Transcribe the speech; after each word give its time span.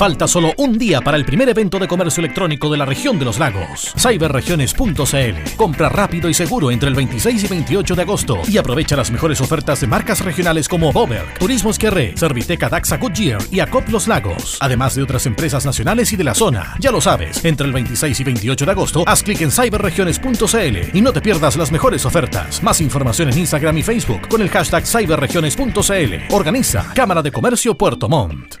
Falta 0.00 0.26
solo 0.26 0.54
un 0.56 0.78
día 0.78 1.02
para 1.02 1.18
el 1.18 1.26
primer 1.26 1.50
evento 1.50 1.78
de 1.78 1.86
comercio 1.86 2.22
electrónico 2.22 2.70
de 2.70 2.78
la 2.78 2.86
región 2.86 3.18
de 3.18 3.26
los 3.26 3.38
lagos. 3.38 3.92
Cyberregiones.cl. 3.98 5.56
Compra 5.58 5.90
rápido 5.90 6.30
y 6.30 6.32
seguro 6.32 6.70
entre 6.70 6.88
el 6.88 6.94
26 6.94 7.44
y 7.44 7.46
28 7.46 7.94
de 7.94 8.00
agosto 8.00 8.38
y 8.48 8.56
aprovecha 8.56 8.96
las 8.96 9.10
mejores 9.10 9.42
ofertas 9.42 9.82
de 9.82 9.86
marcas 9.86 10.24
regionales 10.24 10.70
como 10.70 10.90
Boberg, 10.90 11.38
Turismo 11.38 11.68
Esquerre, 11.68 12.16
Serviteca 12.16 12.70
Daxa 12.70 12.96
Goodyear 12.96 13.42
y 13.52 13.60
Acop 13.60 13.90
Los 13.90 14.08
Lagos. 14.08 14.56
Además 14.60 14.94
de 14.94 15.02
otras 15.02 15.26
empresas 15.26 15.66
nacionales 15.66 16.10
y 16.14 16.16
de 16.16 16.24
la 16.24 16.34
zona. 16.34 16.76
Ya 16.80 16.92
lo 16.92 17.02
sabes, 17.02 17.44
entre 17.44 17.66
el 17.66 17.74
26 17.74 18.20
y 18.20 18.24
28 18.24 18.64
de 18.64 18.72
agosto, 18.72 19.04
haz 19.06 19.22
clic 19.22 19.42
en 19.42 19.50
cyberregiones.cl 19.50 20.96
y 20.96 21.00
no 21.02 21.12
te 21.12 21.20
pierdas 21.20 21.56
las 21.56 21.70
mejores 21.70 22.06
ofertas. 22.06 22.62
Más 22.62 22.80
información 22.80 23.28
en 23.28 23.36
Instagram 23.36 23.76
y 23.76 23.82
Facebook 23.82 24.28
con 24.28 24.40
el 24.40 24.48
hashtag 24.48 24.86
cyberregiones.cl. 24.86 26.34
Organiza 26.34 26.90
Cámara 26.94 27.20
de 27.20 27.32
Comercio 27.32 27.76
Puerto 27.76 28.08
Montt. 28.08 28.60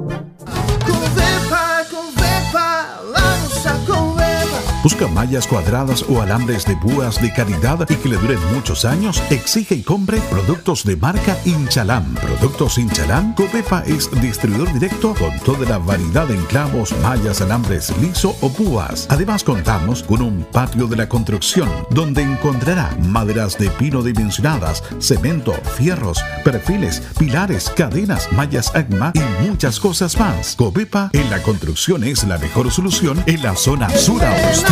¿Busca 4.83 5.07
mallas 5.07 5.45
cuadradas 5.45 6.03
o 6.09 6.23
alambres 6.23 6.65
de 6.65 6.75
púas 6.75 7.21
de 7.21 7.31
calidad 7.31 7.87
y 7.87 7.95
que 7.95 8.09
le 8.09 8.17
duren 8.17 8.39
muchos 8.51 8.83
años? 8.83 9.21
Exige 9.29 9.75
y 9.75 9.83
compre 9.83 10.19
productos 10.21 10.83
de 10.83 10.95
marca 10.95 11.37
Inchalam. 11.45 12.15
Productos 12.15 12.79
Inchalam, 12.79 13.35
Copepa 13.35 13.83
es 13.85 14.09
distribuidor 14.21 14.73
directo 14.73 15.13
con 15.13 15.37
toda 15.41 15.69
la 15.69 15.77
variedad 15.77 16.27
de 16.27 16.33
enclavos, 16.33 16.95
mallas, 17.03 17.41
alambres 17.41 17.95
liso 17.99 18.35
o 18.41 18.49
púas. 18.49 19.05
Además 19.11 19.43
contamos 19.43 20.01
con 20.01 20.23
un 20.23 20.43
patio 20.51 20.87
de 20.87 20.95
la 20.95 21.07
construcción 21.07 21.69
donde 21.91 22.23
encontrará 22.23 22.97
maderas 23.03 23.59
de 23.59 23.69
pino 23.69 24.01
dimensionadas, 24.01 24.83
cemento, 24.97 25.53
fierros, 25.77 26.23
perfiles, 26.43 27.03
pilares, 27.19 27.69
cadenas, 27.69 28.31
mallas 28.31 28.73
AGMA 28.73 29.11
y 29.13 29.47
muchas 29.47 29.79
cosas 29.79 30.17
más. 30.17 30.55
Copepa 30.55 31.11
en 31.13 31.29
la 31.29 31.39
construcción 31.43 32.03
es 32.03 32.23
la 32.23 32.39
mejor 32.39 32.71
solución 32.71 33.23
en 33.27 33.43
la 33.43 33.55
zona 33.55 33.87
sur 33.91 34.23
austral. 34.23 34.70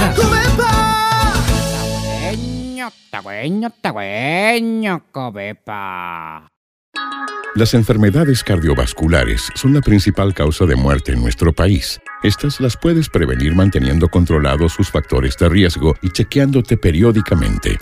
Las 7.56 7.74
enfermedades 7.74 8.44
cardiovasculares 8.44 9.50
son 9.56 9.74
la 9.74 9.82
principal 9.82 10.34
causa 10.34 10.66
de 10.66 10.76
muerte 10.76 11.12
en 11.14 11.22
nuestro 11.22 11.52
país. 11.52 12.00
Estas 12.24 12.62
las 12.62 12.78
puedes 12.78 13.10
prevenir 13.10 13.56
manteniendo 13.56 14.08
controlados 14.08 14.74
sus 14.74 14.90
factores 14.90 15.36
de 15.38 15.50
riesgo 15.50 15.96
y 16.02 16.12
chequeándote 16.12 16.78
periódicamente. 16.78 17.78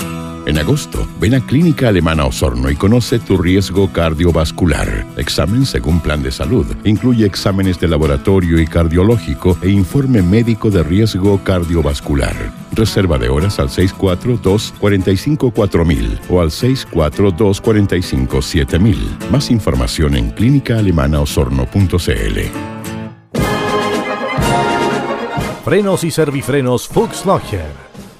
En 0.47 0.57
agosto, 0.57 1.05
ven 1.19 1.35
a 1.35 1.41
Clínica 1.41 1.89
Alemana 1.89 2.25
Osorno 2.25 2.69
y 2.69 2.75
conoce 2.77 3.19
tu 3.19 3.37
riesgo 3.37 3.91
cardiovascular. 3.91 5.05
Examen 5.17 5.65
según 5.65 5.99
plan 5.99 6.23
de 6.23 6.31
salud. 6.31 6.65
Incluye 6.85 7.25
exámenes 7.25 7.77
de 7.81 7.89
laboratorio 7.89 8.61
y 8.61 8.65
cardiológico 8.65 9.57
e 9.61 9.69
informe 9.69 10.21
médico 10.21 10.69
de 10.69 10.83
riesgo 10.83 11.43
cardiovascular. 11.43 12.33
Reserva 12.71 13.17
de 13.17 13.27
horas 13.27 13.59
al 13.59 13.67
642-454000 13.67 16.17
o 16.30 16.39
al 16.39 16.49
642-457000. 16.49 19.30
Más 19.30 19.52
información 19.52 20.15
en 20.15 20.30
clínicaalemanaosorno.cl. 20.30 22.39
Frenos 25.65 26.05
y 26.05 26.11
servifrenos 26.11 26.87
Fuchs 26.87 27.25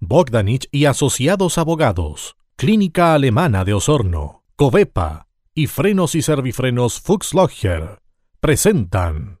Bogdanich 0.00 0.68
y 0.72 0.86
Asociados 0.86 1.58
Abogados. 1.58 2.36
Clínica 2.56 3.14
Alemana 3.14 3.64
de 3.64 3.74
Osorno. 3.74 4.44
Covepa 4.56 5.28
y 5.54 5.66
Frenos 5.66 6.14
y 6.14 6.22
Servifrenos 6.22 7.00
Fuchs 7.00 7.34
Logger 7.34 7.98
presentan 8.40 9.40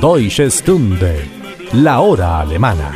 Deutsche 0.00 0.50
Stunde, 0.50 1.26
la 1.72 2.00
hora 2.00 2.40
alemana. 2.40 2.92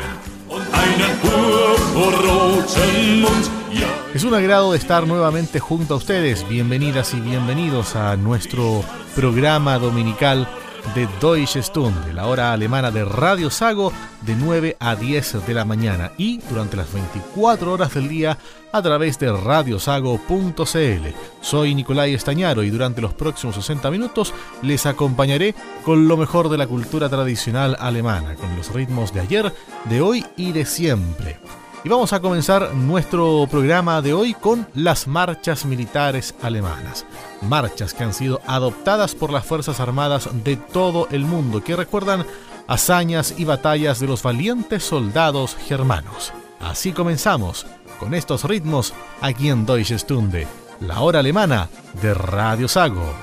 Es 4.14 4.22
un 4.24 4.34
agrado 4.34 4.74
estar 4.74 5.06
nuevamente 5.06 5.60
junto 5.60 5.94
a 5.94 5.96
ustedes. 5.96 6.46
Bienvenidas 6.46 7.14
y 7.14 7.20
bienvenidos 7.20 7.96
a 7.96 8.16
nuestro 8.16 8.84
programa 9.14 9.78
dominical 9.78 10.46
de 10.94 11.08
Deutsche 11.20 11.62
Stunde, 11.62 12.12
la 12.12 12.26
hora 12.26 12.52
alemana 12.52 12.90
de 12.90 13.04
Radio 13.04 13.50
Sago, 13.50 13.92
de 14.22 14.34
9 14.34 14.76
a 14.80 14.96
10 14.96 15.46
de 15.46 15.54
la 15.54 15.64
mañana 15.64 16.12
y 16.18 16.38
durante 16.38 16.76
las 16.76 16.92
24 16.92 17.72
horas 17.72 17.94
del 17.94 18.08
día 18.08 18.38
a 18.72 18.82
través 18.82 19.18
de 19.18 19.32
radiosago.cl. 19.32 21.08
Soy 21.40 21.74
Nicolai 21.74 22.14
Estañaro 22.14 22.62
y 22.62 22.70
durante 22.70 23.00
los 23.00 23.14
próximos 23.14 23.54
60 23.56 23.90
minutos 23.90 24.34
les 24.62 24.86
acompañaré 24.86 25.54
con 25.84 26.08
lo 26.08 26.16
mejor 26.16 26.48
de 26.48 26.58
la 26.58 26.66
cultura 26.66 27.08
tradicional 27.08 27.76
alemana, 27.78 28.34
con 28.34 28.54
los 28.56 28.72
ritmos 28.72 29.12
de 29.12 29.20
ayer, 29.20 29.52
de 29.88 30.00
hoy 30.00 30.24
y 30.36 30.52
de 30.52 30.64
siempre. 30.66 31.38
Y 31.82 31.88
vamos 31.88 32.12
a 32.12 32.20
comenzar 32.20 32.74
nuestro 32.74 33.46
programa 33.50 34.02
de 34.02 34.12
hoy 34.12 34.34
con 34.34 34.66
las 34.74 35.06
marchas 35.06 35.64
militares 35.64 36.34
alemanas. 36.42 37.06
Marchas 37.40 37.94
que 37.94 38.04
han 38.04 38.12
sido 38.12 38.42
adoptadas 38.46 39.14
por 39.14 39.32
las 39.32 39.46
Fuerzas 39.46 39.80
Armadas 39.80 40.28
de 40.44 40.56
todo 40.56 41.08
el 41.10 41.24
mundo, 41.24 41.64
que 41.64 41.76
recuerdan 41.76 42.26
hazañas 42.66 43.34
y 43.38 43.46
batallas 43.46 43.98
de 43.98 44.08
los 44.08 44.22
valientes 44.22 44.84
soldados 44.84 45.56
germanos. 45.56 46.34
Así 46.60 46.92
comenzamos 46.92 47.66
con 47.98 48.12
estos 48.12 48.44
ritmos 48.44 48.92
aquí 49.22 49.48
en 49.48 49.64
Deutsche 49.64 49.98
Stunde, 49.98 50.46
la 50.80 51.00
hora 51.00 51.20
alemana 51.20 51.70
de 52.02 52.12
Radio 52.12 52.68
Sago. 52.68 53.14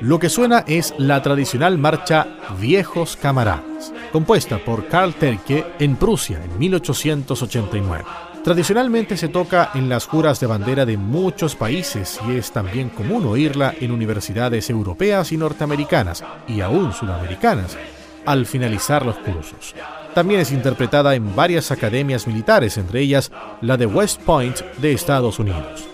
Lo 0.00 0.18
que 0.18 0.28
suena 0.28 0.64
es 0.66 0.94
la 0.98 1.22
tradicional 1.22 1.78
marcha 1.78 2.26
Viejos 2.58 3.16
Camaradas, 3.16 3.92
compuesta 4.10 4.58
por 4.58 4.88
Karl 4.88 5.14
Terke 5.14 5.64
en 5.78 5.94
Prusia 5.96 6.42
en 6.44 6.58
1889. 6.58 8.04
Tradicionalmente 8.42 9.16
se 9.16 9.28
toca 9.28 9.70
en 9.74 9.88
las 9.88 10.06
juras 10.06 10.40
de 10.40 10.48
bandera 10.48 10.84
de 10.84 10.96
muchos 10.96 11.54
países 11.54 12.18
y 12.28 12.36
es 12.36 12.50
también 12.50 12.88
común 12.88 13.24
oírla 13.26 13.74
en 13.80 13.92
universidades 13.92 14.68
europeas 14.70 15.30
y 15.30 15.36
norteamericanas 15.36 16.24
y 16.48 16.60
aún 16.60 16.92
sudamericanas 16.92 17.78
al 18.26 18.46
finalizar 18.46 19.06
los 19.06 19.16
cursos. 19.18 19.74
También 20.14 20.40
es 20.40 20.50
interpretada 20.50 21.14
en 21.14 21.36
varias 21.36 21.70
academias 21.70 22.26
militares, 22.26 22.76
entre 22.76 23.00
ellas 23.00 23.30
la 23.60 23.76
de 23.76 23.86
West 23.86 24.20
Point 24.22 24.58
de 24.78 24.92
Estados 24.92 25.38
Unidos. 25.38 25.91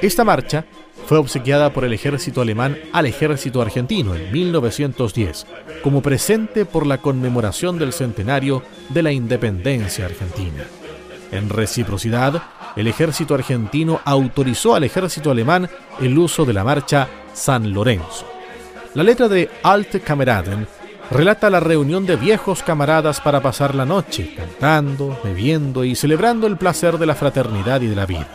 Esta 0.00 0.24
marcha 0.24 0.64
fue 1.06 1.18
obsequiada 1.18 1.72
por 1.72 1.84
el 1.84 1.92
ejército 1.92 2.40
alemán 2.40 2.78
al 2.92 3.06
ejército 3.06 3.60
argentino 3.60 4.14
en 4.14 4.30
1910 4.30 5.46
como 5.82 6.02
presente 6.02 6.64
por 6.64 6.86
la 6.86 6.98
conmemoración 6.98 7.78
del 7.78 7.92
centenario 7.92 8.62
de 8.90 9.02
la 9.02 9.10
independencia 9.10 10.04
argentina. 10.04 10.64
En 11.32 11.48
reciprocidad, 11.48 12.42
el 12.76 12.86
ejército 12.86 13.34
argentino 13.34 14.00
autorizó 14.04 14.76
al 14.76 14.84
ejército 14.84 15.32
alemán 15.32 15.68
el 16.00 16.16
uso 16.16 16.44
de 16.44 16.52
la 16.52 16.62
marcha 16.62 17.08
San 17.34 17.72
Lorenzo. 17.72 18.26
La 18.94 19.02
letra 19.02 19.28
de 19.28 19.50
Alte 19.64 20.00
Kameraden 20.00 20.66
relata 21.10 21.50
la 21.50 21.60
reunión 21.60 22.06
de 22.06 22.16
viejos 22.16 22.62
camaradas 22.62 23.20
para 23.20 23.40
pasar 23.40 23.74
la 23.74 23.84
noche, 23.84 24.34
cantando, 24.36 25.18
bebiendo 25.24 25.84
y 25.84 25.96
celebrando 25.96 26.46
el 26.46 26.56
placer 26.56 26.98
de 26.98 27.06
la 27.06 27.14
fraternidad 27.14 27.80
y 27.80 27.88
de 27.88 27.96
la 27.96 28.06
vida. 28.06 28.28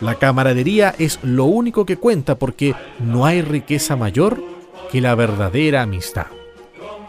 La 0.00 0.14
camaradería 0.14 0.94
es 0.98 1.18
lo 1.22 1.44
único 1.44 1.84
que 1.84 1.96
cuenta 1.96 2.38
porque 2.38 2.74
no 3.00 3.26
hay 3.26 3.42
riqueza 3.42 3.96
mayor 3.96 4.42
que 4.90 5.00
la 5.00 5.14
verdadera 5.14 5.82
amistad. 5.82 6.26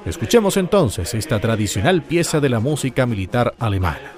Escuchemos 0.06 0.58
entonces 0.58 1.14
esta 1.14 1.40
tradicional 1.40 2.02
pieza 2.02 2.40
de 2.40 2.50
la 2.50 2.60
música 2.60 3.06
militar 3.06 3.54
alemana. 3.60 4.14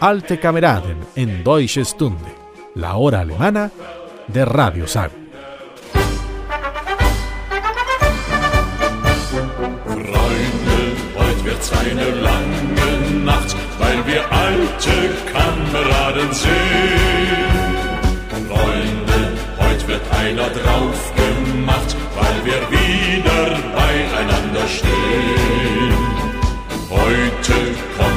Alte 0.00 0.40
Kameraden 0.40 0.98
en 1.14 1.44
Deutsche 1.44 1.84
Stunde, 1.84 2.30
la 2.74 2.96
hora 2.96 3.20
alemana 3.20 3.70
de 4.26 4.44
Radio 4.44 4.86
Sago. 4.86 5.26
Eine 11.72 12.10
lange 12.10 13.24
Nacht, 13.24 13.56
weil 13.78 14.06
wir 14.06 14.22
alte 14.30 15.14
Kameraden. 15.32 17.15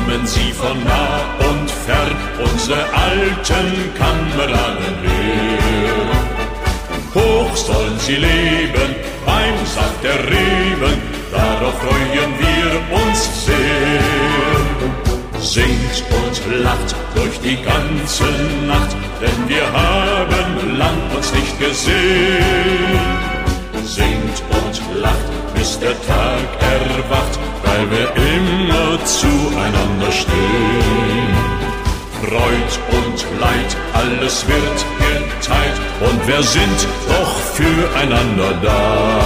Kommen 0.10 0.26
sie 0.26 0.52
von 0.54 0.84
nah 0.84 1.50
und 1.50 1.70
fern, 1.70 2.16
unsere 2.44 2.82
alten 2.94 3.94
Kameraden 3.98 4.96
her. 5.04 6.00
Hoch 7.16 7.56
sollen 7.56 8.00
sie 8.00 8.16
leben, 8.16 8.96
beim 9.26 9.66
Saft 9.66 10.04
der 10.04 10.20
Reben, 10.26 10.98
darauf 11.32 11.76
freuen 11.80 12.34
wir 12.40 12.98
uns 13.02 13.46
sehr. 13.46 14.02
Singt 15.42 16.04
und 16.20 16.64
lacht 16.64 16.96
durch 17.16 17.40
die 17.42 17.58
ganze 17.64 18.26
Nacht, 18.68 18.96
denn 19.22 19.48
wir 19.48 19.66
haben 19.72 20.78
lang 20.78 20.98
uns 21.16 21.34
nicht 21.34 21.60
gesehen. 21.60 23.10
Singt 23.86 24.44
und 24.52 25.02
lacht, 25.02 25.30
bis 25.56 25.80
der 25.80 25.96
Tag 26.02 26.48
erwacht, 26.62 27.39
weil 27.80 27.92
wir 27.92 28.10
immer 28.16 29.06
zueinander 29.06 30.12
stehen. 30.12 31.34
Freud 32.22 32.72
und 32.98 33.40
Leid, 33.40 33.78
alles 33.94 34.46
wird 34.48 34.80
geteilt 35.00 35.80
und 36.02 36.28
wir 36.28 36.44
sind 36.44 36.88
doch 37.08 37.36
füreinander 37.56 38.54
da. 38.62 39.22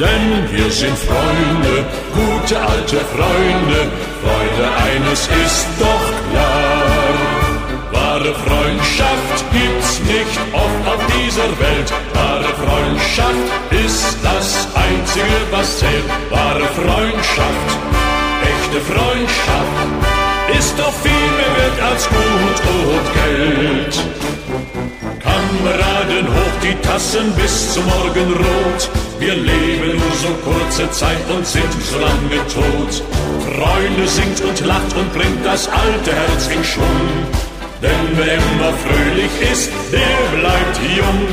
Denn 0.00 0.50
wir 0.50 0.70
sind 0.70 0.98
Freunde, 0.98 1.86
gute 2.12 2.60
alte 2.60 2.96
Freunde, 3.14 3.90
Freude 4.22 4.66
eines 4.90 5.20
ist 5.20 5.66
doch 5.78 6.32
klar. 6.32 6.85
Wahre 8.16 8.32
Freundschaft 8.32 9.44
gibt's 9.52 10.00
nicht 10.00 10.40
oft 10.54 10.88
auf 10.88 11.02
dieser 11.12 11.50
Welt. 11.60 11.92
Wahre 12.14 12.48
Freundschaft 12.64 13.46
ist 13.72 14.16
das 14.22 14.68
Einzige, 14.74 15.36
was 15.50 15.80
zählt. 15.80 16.08
Wahre 16.30 16.64
Freundschaft, 16.64 17.68
echte 18.40 18.80
Freundschaft 18.80 20.58
ist 20.58 20.78
doch 20.78 20.94
viel 21.04 21.28
mehr 21.36 21.52
wert 21.58 21.92
als 21.92 22.08
Gut 22.08 22.58
und 22.88 23.06
Geld. 23.20 24.00
Kameraden, 25.20 26.26
hoch 26.26 26.56
die 26.62 26.74
Tassen 26.88 27.30
bis 27.34 27.74
zum 27.74 27.84
Morgenrot. 27.84 28.88
Wir 29.18 29.34
leben 29.34 29.92
nur 29.92 30.16
so 30.16 30.28
kurze 30.42 30.90
Zeit 30.90 31.28
und 31.36 31.46
sind 31.46 31.70
so 31.82 31.98
lange 31.98 32.40
tot. 32.48 33.02
Freunde 33.44 34.08
singt 34.08 34.40
und 34.40 34.58
lacht 34.64 34.96
und 34.96 35.12
bringt 35.12 35.44
das 35.44 35.68
alte 35.68 36.14
Herz 36.14 36.46
in 36.46 36.64
Schwung. 36.64 37.55
Denn 37.82 38.06
wer 38.14 38.34
immer 38.34 38.72
fröhlich 38.84 39.52
ist, 39.52 39.70
der 39.92 40.38
bleibt 40.38 40.78
jung. 40.96 41.28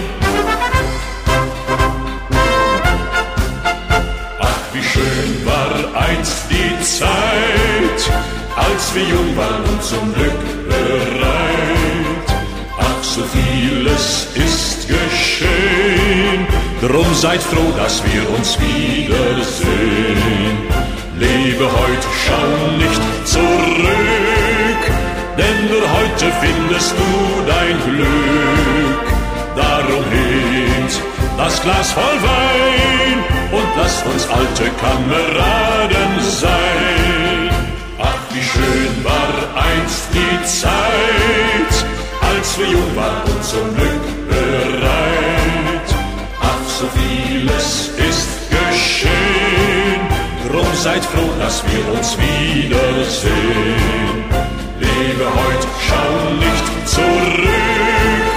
Ach, 4.39 4.59
wie 4.73 4.83
schön 4.83 5.45
war 5.45 6.01
einst 6.01 6.43
die 6.49 6.83
Zeit, 6.83 8.11
als 8.55 8.93
wir 8.93 9.03
jung 9.03 9.37
waren 9.37 9.63
und 9.63 9.83
zum 9.83 10.13
Glück 10.13 10.67
bereit. 10.67 12.27
Ach, 12.77 13.03
so 13.03 13.21
vieles 13.23 14.27
ist 14.35 14.87
geschehen, 14.87 16.47
drum 16.81 17.13
seid 17.13 17.41
froh, 17.41 17.71
dass 17.77 18.03
wir 18.03 18.29
uns 18.35 18.57
wiedersehen. 18.59 20.23
Lebe 21.17 21.65
heute, 21.65 22.07
schau 22.25 22.71
nicht 22.77 23.27
zurück, 23.27 24.52
denn 25.37 25.67
nur 25.69 25.85
heute 25.97 26.31
findest 26.41 26.91
du 26.91 27.09
dein 27.47 27.77
Glück. 27.87 29.05
Darum 29.55 30.03
hebt 30.11 31.01
das 31.37 31.61
Glas 31.61 31.91
voll 31.91 32.17
Wein 32.31 33.17
und 33.51 33.67
lasst 33.77 34.05
uns 34.05 34.27
alte 34.29 34.69
Kameraden 34.81 36.13
sein. 36.21 37.49
Ach, 37.99 38.21
wie 38.31 38.43
schön 38.43 39.03
war 39.03 39.33
einst 39.55 40.07
die 40.13 40.45
Zeit, 40.45 41.73
als 42.21 42.57
wir 42.57 42.67
jung 42.67 42.95
waren 42.95 43.23
und 43.23 43.43
zum 43.43 43.75
Glück 43.75 44.05
bereit. 44.29 45.89
Ach, 46.41 46.63
so 46.67 46.87
vieles 46.99 47.89
ist 48.09 48.29
geschehen, 48.49 50.01
drum 50.49 50.67
seid 50.73 51.03
froh, 51.05 51.33
dass 51.39 51.63
wir 51.65 51.93
uns 51.95 52.17
wiedersehen. 52.17 53.83
Lebe 54.79 55.25
heute, 55.25 55.67
schau 55.87 56.33
nicht 56.45 56.65
zurück, 56.87 58.33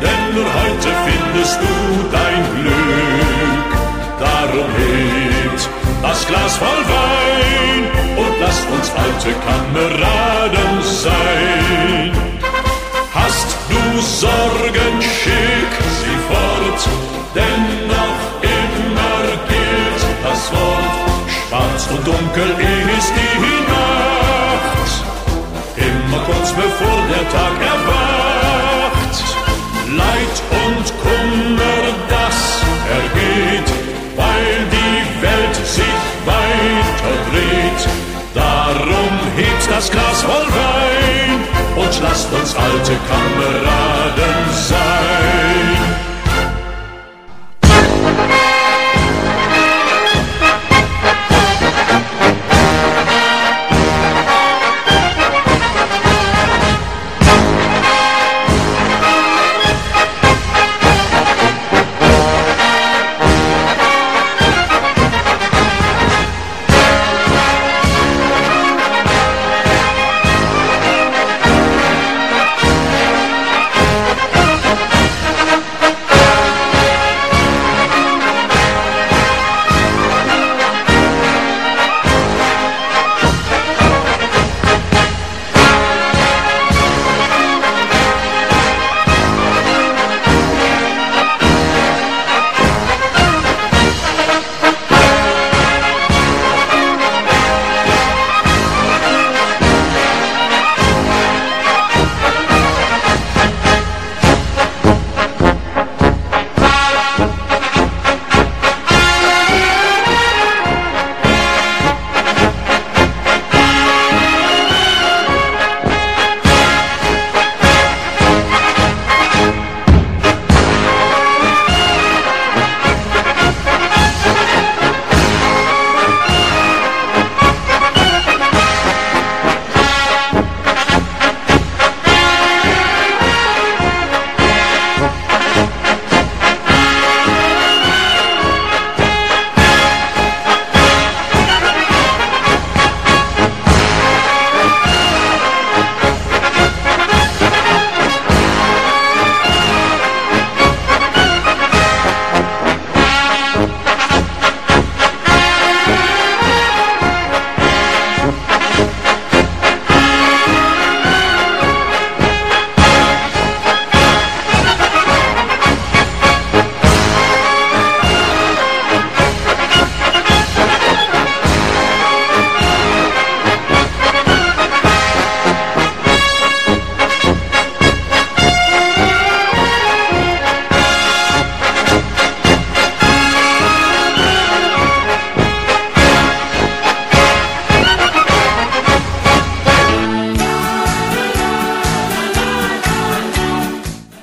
denn 0.00 0.34
nur 0.34 0.44
heute 0.44 0.88
findest 1.06 1.58
du 1.60 1.74
dein 2.10 2.42
Glück. 2.56 3.70
Darum 4.18 4.70
hebt 4.78 5.68
das 6.02 6.26
Glas 6.26 6.56
voll 6.56 6.82
Wein 6.94 7.82
und 8.16 8.40
lasst 8.40 8.66
uns 8.70 8.90
alte 8.96 9.32
Kameraden 9.46 10.82
sein. 10.82 12.12
Hast 13.14 13.56
du 13.68 14.00
Sorgen, 14.00 15.02
schick 15.02 15.72
sie 16.00 16.18
fort, 16.28 16.88
denn 17.34 17.88
noch 17.88 18.20
immer 18.42 19.20
gilt 19.48 20.02
das 20.24 20.52
Wort. 20.52 21.06
Schwarz 21.48 21.86
und 21.90 22.06
dunkel 22.06 22.50
ist 22.98 23.12
die 23.14 23.36
immer 23.36 23.65
kurz 26.26 26.50
bevor 26.52 26.98
der 27.12 27.26
Tag 27.36 27.56
erwacht. 27.74 29.14
Leid 30.02 30.36
und 30.64 30.86
Kummer, 31.02 31.82
das 32.08 32.38
ergeht, 32.98 33.68
weil 34.16 34.56
die 34.76 35.22
Welt 35.22 35.56
sich 35.78 36.00
weiter 36.32 37.16
dreht. 37.30 37.82
Darum 38.34 39.14
hebt 39.36 39.70
das 39.70 39.90
Glas 39.90 40.22
voll 40.22 40.48
Wein 40.62 41.40
und 41.76 42.02
lasst 42.02 42.32
uns 42.32 42.54
alte 42.56 42.96
Kameraden 43.08 44.38
sein. 44.68 45.75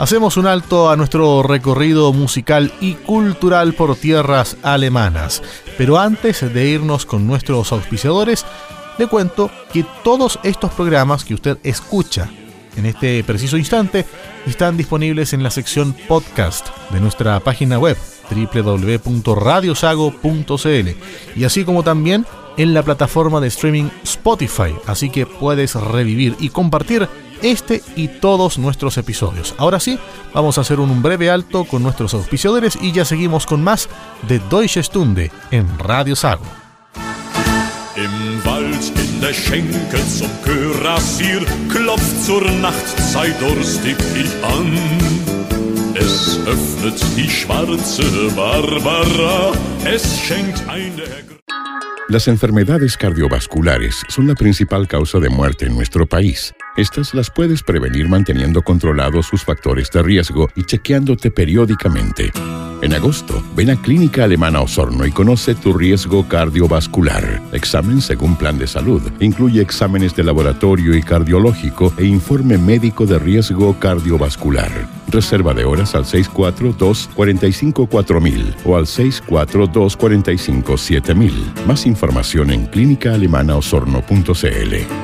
Hacemos 0.03 0.35
un 0.35 0.47
alto 0.47 0.89
a 0.89 0.97
nuestro 0.97 1.43
recorrido 1.43 2.11
musical 2.11 2.73
y 2.81 2.95
cultural 2.95 3.73
por 3.73 3.95
tierras 3.95 4.57
alemanas. 4.61 5.41
Pero 5.77 5.97
antes 5.97 6.53
de 6.53 6.67
irnos 6.67 7.05
con 7.05 7.25
nuestros 7.25 7.71
auspiciadores, 7.71 8.45
le 8.97 9.07
cuento 9.07 9.49
que 9.71 9.85
todos 10.03 10.39
estos 10.43 10.71
programas 10.71 11.23
que 11.23 11.35
usted 11.35 11.57
escucha 11.63 12.29
en 12.75 12.85
este 12.85 13.23
preciso 13.23 13.57
instante 13.57 14.05
están 14.45 14.75
disponibles 14.75 15.31
en 15.31 15.41
la 15.41 15.51
sección 15.51 15.95
podcast 16.09 16.67
de 16.91 16.99
nuestra 16.99 17.39
página 17.39 17.79
web 17.79 17.95
www.radiosago.cl 18.29 20.89
y 21.35 21.43
así 21.45 21.63
como 21.63 21.83
también 21.83 22.25
en 22.57 22.73
la 22.73 22.83
plataforma 22.83 23.39
de 23.39 23.47
streaming 23.47 23.87
Spotify, 24.03 24.75
así 24.85 25.09
que 25.09 25.25
puedes 25.25 25.75
revivir 25.75 26.35
y 26.39 26.49
compartir 26.49 27.07
este 27.43 27.83
y 27.95 28.07
todos 28.07 28.57
nuestros 28.57 28.97
episodios. 28.97 29.53
Ahora 29.57 29.79
sí, 29.79 29.99
vamos 30.33 30.57
a 30.57 30.61
hacer 30.61 30.79
un 30.79 31.01
breve 31.01 31.29
alto 31.29 31.65
con 31.65 31.83
nuestros 31.83 32.13
auspiciadores 32.13 32.77
y 32.81 32.91
ya 32.91 33.05
seguimos 33.05 33.45
con 33.45 33.63
más 33.63 33.89
de 34.27 34.39
Deutsche 34.39 34.81
Stunde 34.81 35.31
en 35.51 35.67
Radio 35.79 36.15
Sago. 36.15 36.45
Im 37.95 38.43
Wald 38.43 38.91
in 38.97 39.21
der 39.21 39.33
Schenke 39.33 39.97
zum 40.07 40.29
Kürassier 40.43 41.45
klopft 41.69 42.25
zur 42.25 42.41
Nachtzeit 42.59 43.39
durstig 43.39 43.97
ich 44.15 44.33
an. 44.43 44.73
Es 45.93 46.39
öffnet 46.47 46.99
die 47.15 47.29
schwarze 47.29 48.03
Barbara, 48.35 49.51
es 49.85 50.19
schenkt 50.21 50.67
eine 50.67 51.03
Las 52.09 52.27
enfermedades 52.27 52.97
cardiovasculares 52.97 54.03
son 54.09 54.27
la 54.27 54.35
principal 54.35 54.87
causa 54.87 55.19
de 55.19 55.29
muerte 55.29 55.65
en 55.65 55.75
nuestro 55.75 56.05
país. 56.05 56.53
Estas 56.75 57.13
las 57.13 57.29
puedes 57.29 57.61
prevenir 57.61 58.09
manteniendo 58.09 58.63
controlados 58.63 59.27
sus 59.27 59.43
factores 59.43 59.91
de 59.91 60.01
riesgo 60.01 60.49
y 60.55 60.63
chequeándote 60.63 61.29
periódicamente. 61.29 62.31
En 62.81 62.93
agosto, 62.93 63.43
ven 63.55 63.69
a 63.69 63.75
Clínica 63.75 64.23
Alemana 64.23 64.59
Osorno 64.59 65.05
y 65.05 65.11
conoce 65.11 65.53
tu 65.53 65.71
riesgo 65.71 66.27
cardiovascular. 66.27 67.43
Examen 67.53 68.01
según 68.01 68.35
plan 68.35 68.57
de 68.57 68.65
salud. 68.65 69.03
Incluye 69.19 69.61
exámenes 69.61 70.15
de 70.15 70.23
laboratorio 70.23 70.97
y 70.97 71.03
cardiológico 71.03 71.93
e 71.97 72.05
informe 72.05 72.57
médico 72.57 73.05
de 73.05 73.19
riesgo 73.19 73.79
cardiovascular. 73.79 74.71
Reserva 75.09 75.53
de 75.53 75.65
horas 75.65 75.93
al 75.93 76.05
642-454000 76.05 78.55
o 78.65 78.75
al 78.75 78.87
642-457000. 78.87 81.65
Más 81.67 81.85
información 81.85 82.49
en 82.49 82.65
clínicaalemanaosorno.cl. 82.65 85.03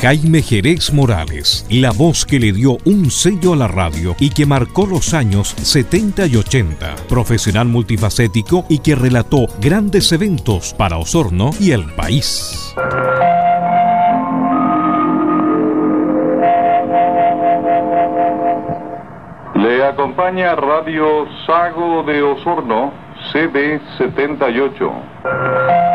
Jaime 0.00 0.40
Jerez 0.40 0.94
Morales, 0.94 1.66
la 1.68 1.90
voz 1.90 2.24
que 2.24 2.40
le 2.40 2.52
dio 2.52 2.78
un 2.86 3.10
sello 3.10 3.52
a 3.52 3.56
la 3.56 3.68
radio 3.68 4.16
y 4.18 4.30
que 4.30 4.46
marcó 4.46 4.86
los 4.86 5.12
años 5.12 5.50
70 5.50 6.24
y 6.24 6.36
80, 6.36 6.96
profesional 7.06 7.68
multifacético 7.68 8.64
y 8.70 8.78
que 8.78 8.94
relató 8.94 9.46
grandes 9.60 10.10
eventos 10.12 10.72
para 10.72 10.96
Osorno 10.96 11.50
y 11.60 11.72
el 11.72 11.84
país. 11.92 12.74
Le 19.54 19.84
acompaña 19.84 20.56
Radio 20.56 21.26
Sago 21.46 22.04
de 22.04 22.22
Osorno, 22.22 22.90
CB78. 23.34 25.89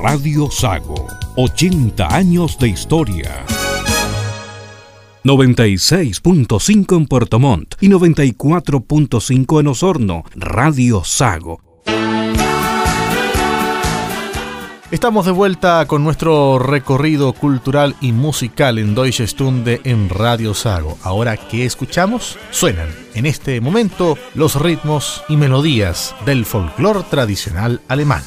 Radio 0.00 0.48
Sago, 0.48 1.08
80 1.34 2.14
años 2.14 2.56
de 2.60 2.68
historia. 2.68 3.44
96.5 5.24 6.96
en 6.96 7.06
Puerto 7.06 7.40
Montt 7.40 7.74
y 7.80 7.88
94.5 7.88 9.60
en 9.60 9.66
Osorno, 9.66 10.22
Radio 10.36 11.02
Sago. 11.04 11.60
Estamos 14.92 15.26
de 15.26 15.32
vuelta 15.32 15.84
con 15.88 16.04
nuestro 16.04 16.60
recorrido 16.60 17.32
cultural 17.32 17.96
y 18.00 18.12
musical 18.12 18.78
en 18.78 18.94
Deutsche 18.94 19.26
Stunde 19.26 19.80
en 19.82 20.08
Radio 20.08 20.54
Sago. 20.54 20.96
Ahora, 21.02 21.36
¿qué 21.36 21.64
escuchamos? 21.64 22.38
Suenan 22.52 22.88
en 23.14 23.26
este 23.26 23.60
momento 23.60 24.16
los 24.34 24.54
ritmos 24.54 25.24
y 25.28 25.36
melodías 25.36 26.14
del 26.24 26.44
folclore 26.44 27.02
tradicional 27.10 27.80
alemán. 27.88 28.22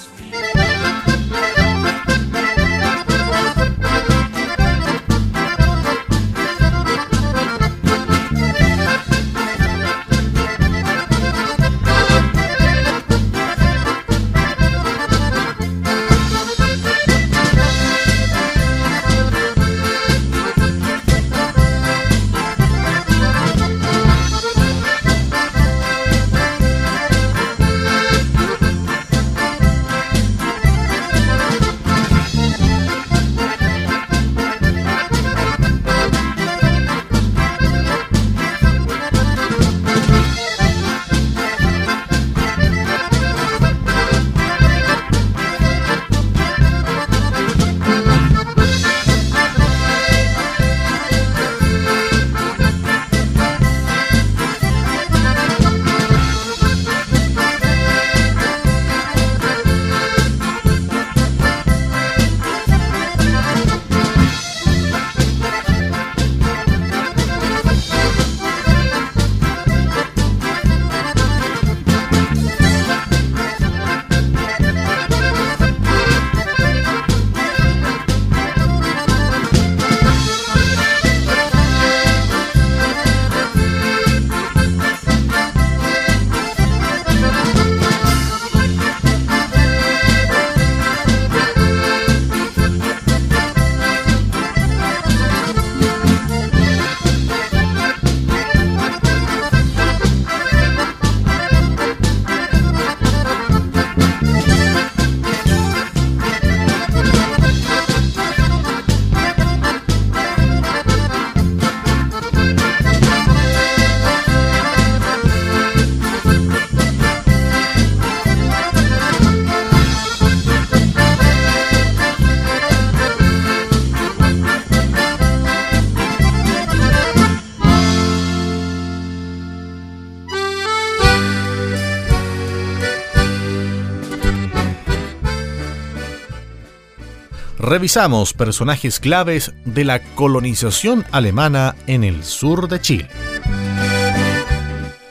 Revisamos 137.72 138.34
personajes 138.34 139.00
claves 139.00 139.54
de 139.64 139.86
la 139.86 140.04
colonización 140.16 141.06
alemana 141.10 141.78
en 141.88 142.04
el 142.04 142.26
sur 142.26 142.68
de 142.68 142.82
Chile. 142.82 143.08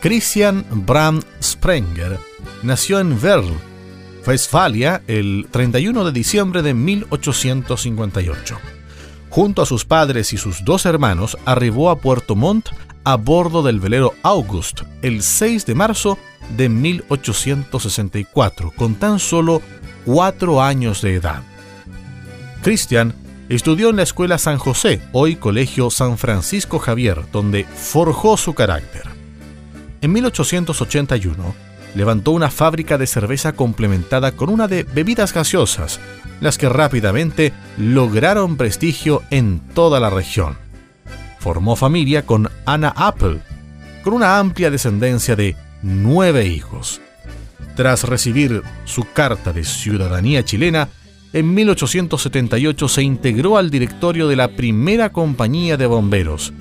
Christian 0.02 0.66
Brand 0.70 1.24
Sprenger 1.42 2.18
nació 2.62 3.00
en 3.00 3.18
Werl, 3.18 3.50
Westfalia, 4.26 5.00
el 5.06 5.48
31 5.50 6.04
de 6.04 6.12
diciembre 6.12 6.60
de 6.60 6.74
1858. 6.74 8.58
Junto 9.30 9.62
a 9.62 9.66
sus 9.66 9.86
padres 9.86 10.34
y 10.34 10.36
sus 10.36 10.62
dos 10.62 10.84
hermanos, 10.84 11.38
arribó 11.46 11.88
a 11.88 11.96
Puerto 11.96 12.36
Montt 12.36 12.68
a 13.04 13.16
bordo 13.16 13.62
del 13.62 13.80
velero 13.80 14.12
August 14.22 14.82
el 15.00 15.22
6 15.22 15.64
de 15.64 15.74
marzo 15.74 16.18
de 16.58 16.68
1864, 16.68 18.70
con 18.76 18.96
tan 18.96 19.18
solo 19.18 19.62
cuatro 20.04 20.60
años 20.60 21.00
de 21.00 21.14
edad. 21.14 21.42
Christian 22.62 23.14
estudió 23.48 23.90
en 23.90 23.96
la 23.96 24.02
Escuela 24.02 24.38
San 24.38 24.58
José, 24.58 25.00
hoy 25.12 25.36
Colegio 25.36 25.90
San 25.90 26.18
Francisco 26.18 26.78
Javier, 26.78 27.24
donde 27.32 27.64
forjó 27.64 28.36
su 28.36 28.54
carácter. 28.54 29.02
En 30.02 30.12
1881, 30.12 31.54
levantó 31.94 32.30
una 32.32 32.50
fábrica 32.50 32.98
de 32.98 33.06
cerveza 33.06 33.52
complementada 33.52 34.32
con 34.32 34.50
una 34.50 34.68
de 34.68 34.84
bebidas 34.84 35.32
gaseosas, 35.32 36.00
las 36.40 36.58
que 36.58 36.68
rápidamente 36.68 37.52
lograron 37.76 38.56
prestigio 38.56 39.22
en 39.30 39.60
toda 39.74 39.98
la 39.98 40.10
región. 40.10 40.56
Formó 41.38 41.76
familia 41.76 42.26
con 42.26 42.50
Anna 42.66 42.92
Apple, 42.94 43.40
con 44.04 44.12
una 44.12 44.38
amplia 44.38 44.70
descendencia 44.70 45.34
de 45.34 45.56
nueve 45.82 46.46
hijos. 46.46 47.00
Tras 47.74 48.04
recibir 48.04 48.62
su 48.84 49.04
carta 49.12 49.52
de 49.52 49.64
ciudadanía 49.64 50.44
chilena, 50.44 50.88
en 51.32 51.54
1878 51.54 52.88
se 52.88 53.02
integró 53.02 53.56
al 53.56 53.70
directorio 53.70 54.28
de 54.28 54.36
la 54.36 54.48
primera 54.48 55.10
compañía 55.10 55.76
de 55.76 55.86
bomberos, 55.86 56.52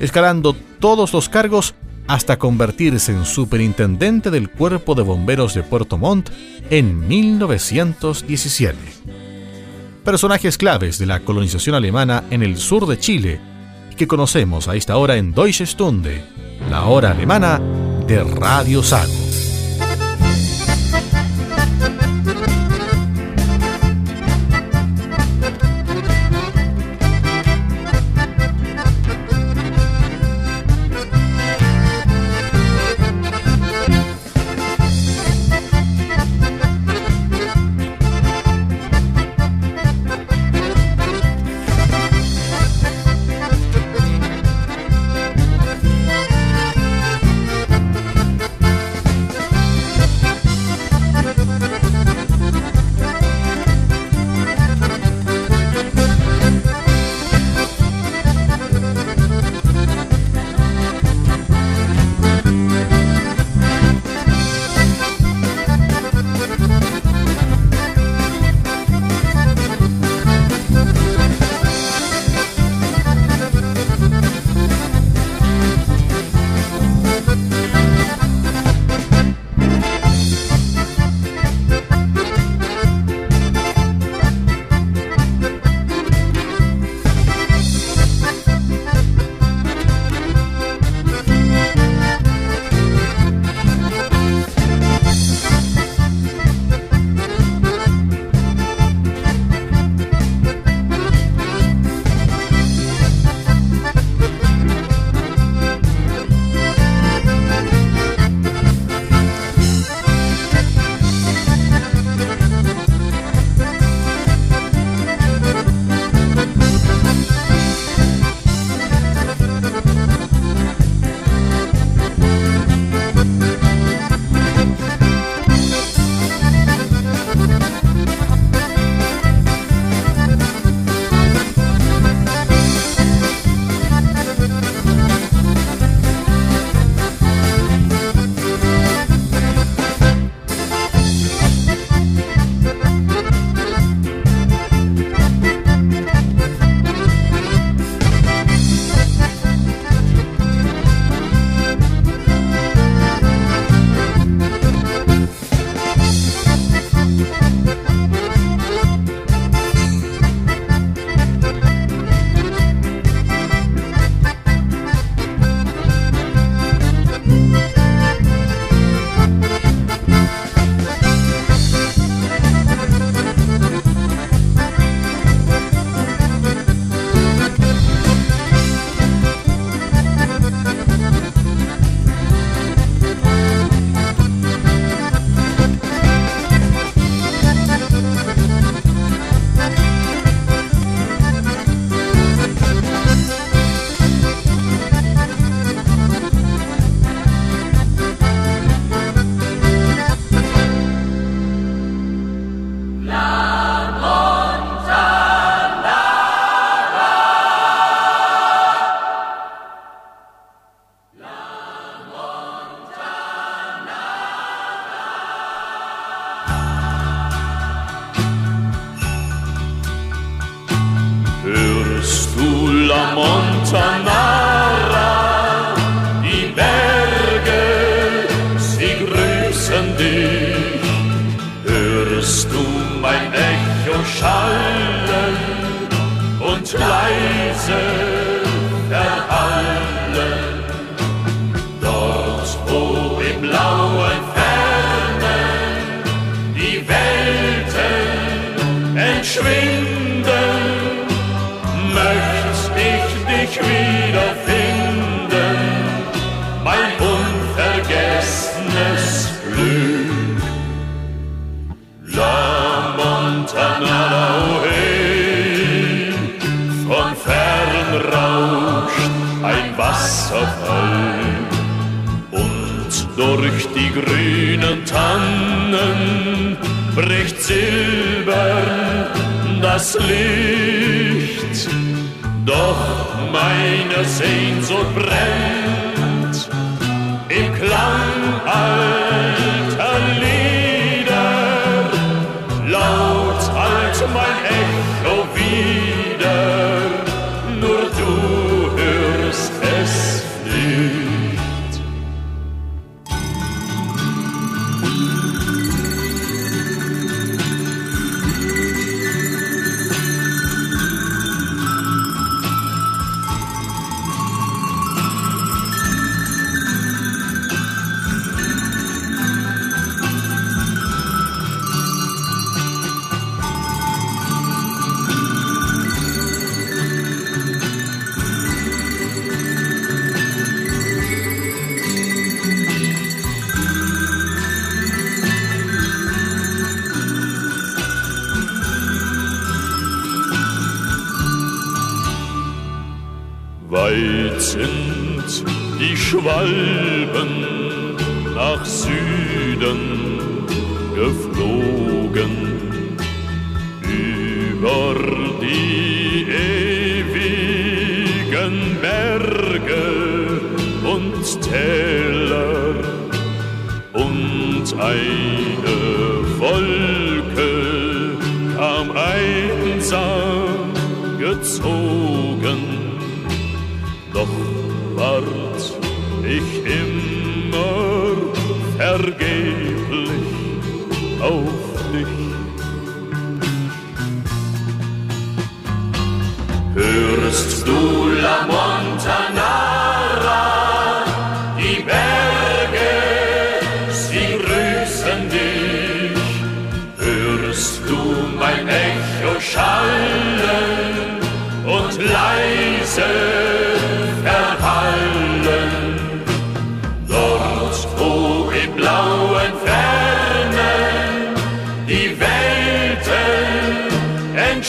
escalando 0.00 0.56
todos 0.80 1.12
los 1.12 1.28
cargos 1.28 1.74
hasta 2.08 2.38
convertirse 2.38 3.12
en 3.12 3.24
superintendente 3.24 4.30
del 4.30 4.50
Cuerpo 4.50 4.96
de 4.96 5.02
Bomberos 5.02 5.54
de 5.54 5.62
Puerto 5.62 5.96
Montt 5.96 6.30
en 6.68 7.06
1917. 7.06 8.76
Personajes 10.04 10.58
claves 10.58 10.98
de 10.98 11.06
la 11.06 11.20
colonización 11.20 11.76
alemana 11.76 12.24
en 12.30 12.42
el 12.42 12.56
sur 12.56 12.86
de 12.86 12.98
Chile, 12.98 13.40
que 13.96 14.08
conocemos 14.08 14.66
a 14.66 14.74
esta 14.74 14.96
hora 14.96 15.16
en 15.16 15.32
Deutsche 15.32 15.66
Stunde, 15.66 16.24
la 16.68 16.86
hora 16.86 17.12
alemana 17.12 17.60
de 18.08 18.24
Radio 18.24 18.82
Sago. 18.82 19.49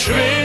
schwer. 0.02 0.41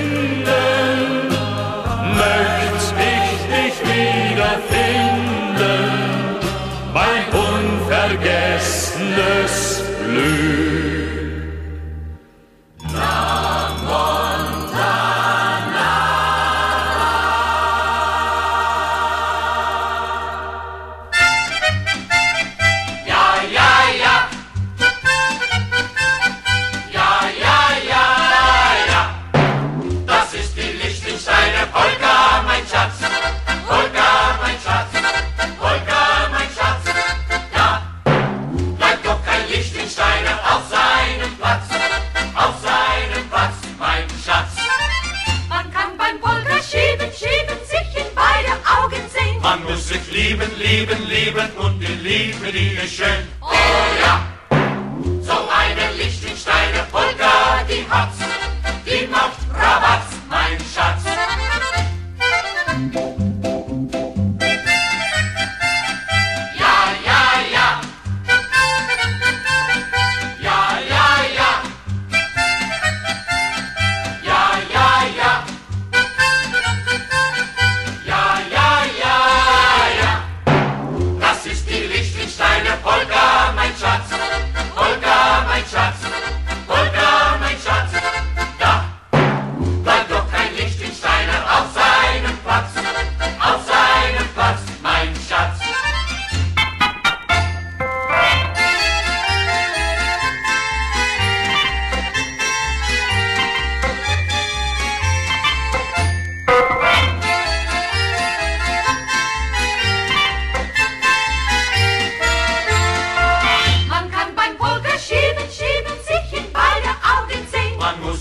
Und 52.07 52.55
die 52.55 53.36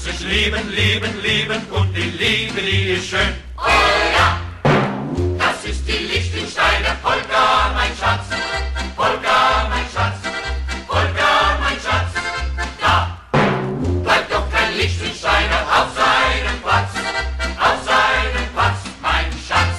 ist 0.07 0.23
lieben, 0.23 0.65
lieben, 0.71 1.13
lieben 1.21 1.61
und 1.71 1.95
die 1.95 2.09
Liebe, 2.21 2.59
die 2.61 2.93
ist 2.95 3.07
schön. 3.07 3.33
Oh 3.57 3.69
ja, 4.17 4.39
das 5.37 5.63
ist 5.71 5.87
die 5.87 6.01
Lichtensteiner 6.13 6.95
Polka, 7.01 7.71
mein 7.73 7.93
Schatz. 7.99 8.27
Polka, 8.95 9.67
mein 9.69 9.85
Schatz. 9.93 10.17
Polka, 10.87 11.31
mein 11.61 11.77
Schatz. 11.85 12.11
Da 12.81 13.17
bleibt 14.03 14.31
doch 14.33 14.49
kein 14.49 14.75
Lichtensteiner 14.77 15.59
auf 15.77 15.89
seinem 16.01 16.57
Platz. 16.63 16.91
Auf 17.67 17.79
seinem 17.91 18.47
Platz, 18.53 18.79
mein 19.01 19.31
Schatz. 19.47 19.77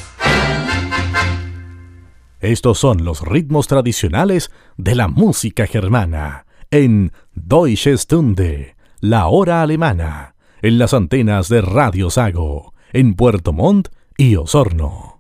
Estos 2.41 2.79
son 2.79 3.05
los 3.05 3.23
ritmos 3.23 3.67
tradicionales 3.67 4.51
de 4.77 4.95
la 4.95 5.09
música 5.09 5.67
germana 5.67 6.47
en 6.71 7.13
Deutsche 7.35 7.97
Stunde, 7.99 8.76
la 9.11 9.29
hora 9.29 9.63
alemana, 9.63 10.35
en 10.63 10.79
las 10.79 10.93
antenas 10.93 11.49
de 11.49 11.61
Radio 11.61 12.11
Sago, 12.11 12.75
en 12.93 13.15
Puerto 13.15 13.53
Montt 13.53 13.89
y 14.17 14.35
Osorno. 14.35 15.16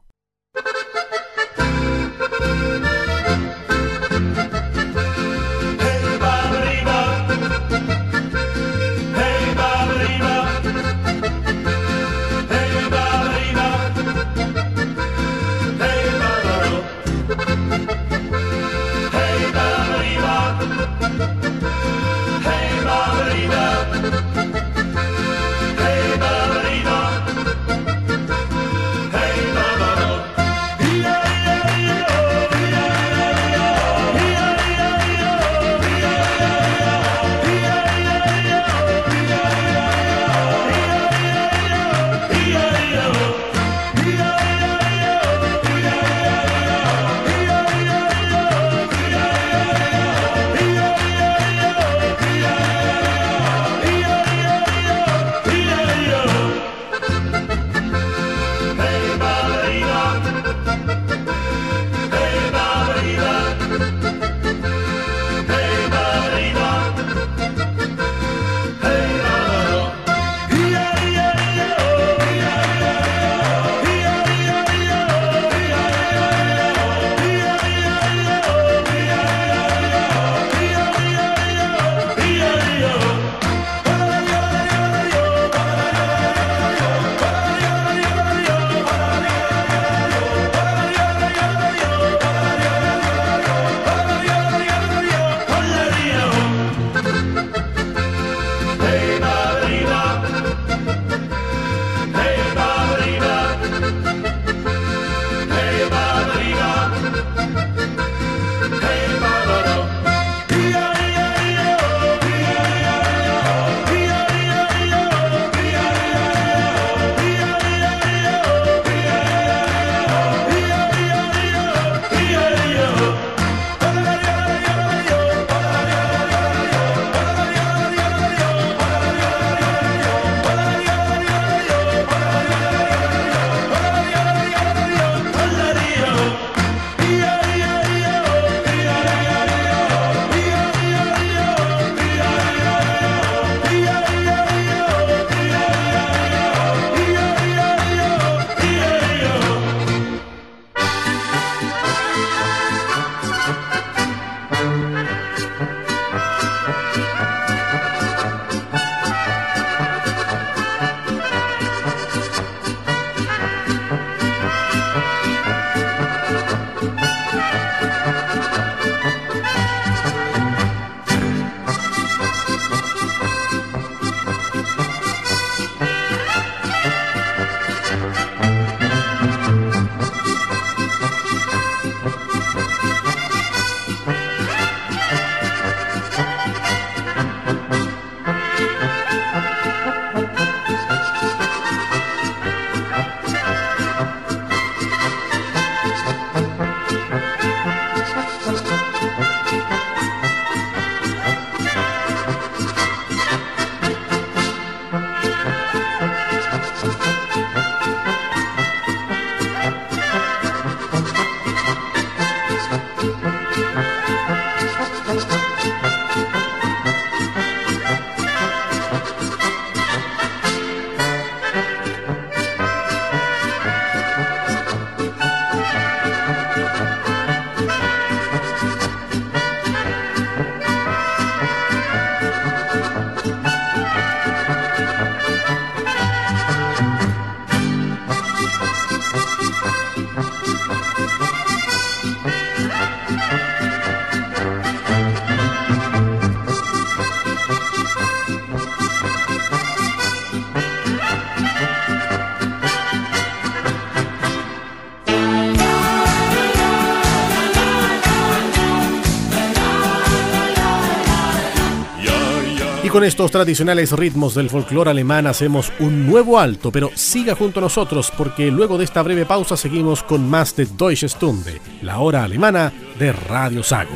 Estos 263.07 263.31
tradicionales 263.31 263.93
ritmos 263.93 264.35
del 264.35 264.51
folclore 264.51 264.91
alemán 264.91 265.29
hacemos 265.29 265.73
un 265.79 266.07
nuevo 266.07 266.41
alto, 266.41 266.73
pero 266.73 266.91
siga 266.95 267.37
junto 267.37 267.61
a 267.61 267.63
nosotros 267.63 268.13
porque 268.17 268.51
luego 268.51 268.79
de 268.79 268.85
esta 268.85 269.03
breve 269.03 269.25
pausa 269.25 269.57
seguimos 269.57 270.03
con 270.03 270.29
más 270.29 270.57
de 270.57 270.67
Deutsche 270.67 271.09
Stunde, 271.09 271.61
la 271.83 272.01
hora 272.01 272.25
alemana 272.25 272.73
de 272.99 273.13
Radio 273.13 273.63
Sago. 273.63 273.95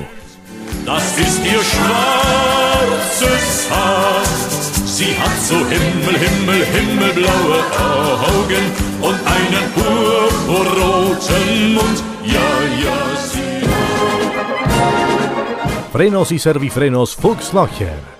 Das 0.87 1.19
ist 1.19 1.45
ihr 1.45 1.61
schwarzes 1.71 3.69
Haar. 3.71 4.25
Sie 4.87 5.13
hat 5.19 5.37
so 5.43 5.57
Himmel, 5.57 6.17
Himmel, 6.17 6.65
himmelblaue 6.67 7.65
Augen 8.31 8.71
und 9.03 9.19
einen 9.27 9.73
purpurroten 9.75 11.75
Mund. 11.75 11.99
Ja, 12.25 12.51
ja, 12.85 13.17
sie. 13.17 13.67
Frenos 15.93 16.31
y 16.31 16.39
servifrenos 16.39 17.17
Fuchs 17.17 17.53
Locher 17.53 18.20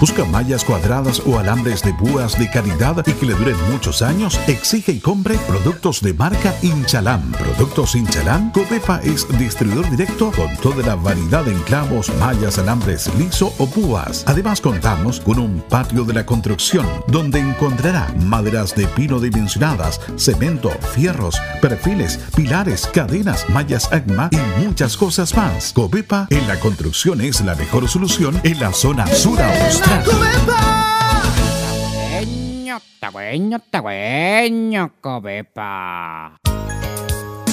Busca 0.00 0.24
mallas 0.24 0.64
cuadradas 0.64 1.20
o 1.26 1.40
alambres 1.40 1.82
de 1.82 1.92
púas 1.92 2.38
de 2.38 2.48
calidad 2.48 3.04
y 3.04 3.12
que 3.12 3.26
le 3.26 3.34
duren 3.34 3.56
muchos 3.72 4.00
años. 4.00 4.38
Exige 4.46 4.92
y 4.92 5.00
compre 5.00 5.36
productos 5.48 6.00
de 6.00 6.14
marca 6.14 6.54
Inchalam. 6.62 7.32
Productos 7.32 7.96
Inchalam. 7.96 8.52
Copepa 8.52 9.00
es 9.02 9.26
distribuidor 9.38 9.90
directo 9.90 10.30
con 10.30 10.56
toda 10.58 10.86
la 10.86 10.94
variedad 10.94 11.44
de 11.44 11.52
clavos, 11.62 12.14
mallas, 12.20 12.58
alambres 12.58 13.12
liso 13.18 13.52
o 13.58 13.66
púas. 13.66 14.22
Además 14.26 14.60
contamos 14.60 15.20
con 15.20 15.40
un 15.40 15.60
patio 15.68 16.04
de 16.04 16.14
la 16.14 16.24
construcción 16.24 16.86
donde 17.08 17.40
encontrará 17.40 18.14
maderas 18.24 18.76
de 18.76 18.86
pino 18.86 19.18
dimensionadas, 19.18 20.00
cemento, 20.16 20.70
fierros, 20.94 21.40
perfiles, 21.60 22.18
pilares, 22.36 22.86
cadenas, 22.86 23.48
mallas 23.48 23.92
ACMA 23.92 24.30
y 24.30 24.64
muchas 24.64 24.96
cosas 24.96 25.34
más. 25.36 25.72
Copepa 25.72 26.28
en 26.30 26.46
la 26.46 26.58
construcción 26.60 27.20
es 27.20 27.40
la 27.40 27.56
mejor 27.56 27.88
solución 27.88 28.40
en 28.44 28.60
la 28.60 28.72
zona 28.72 29.06
sur 29.08 29.40
austral. 29.42 29.97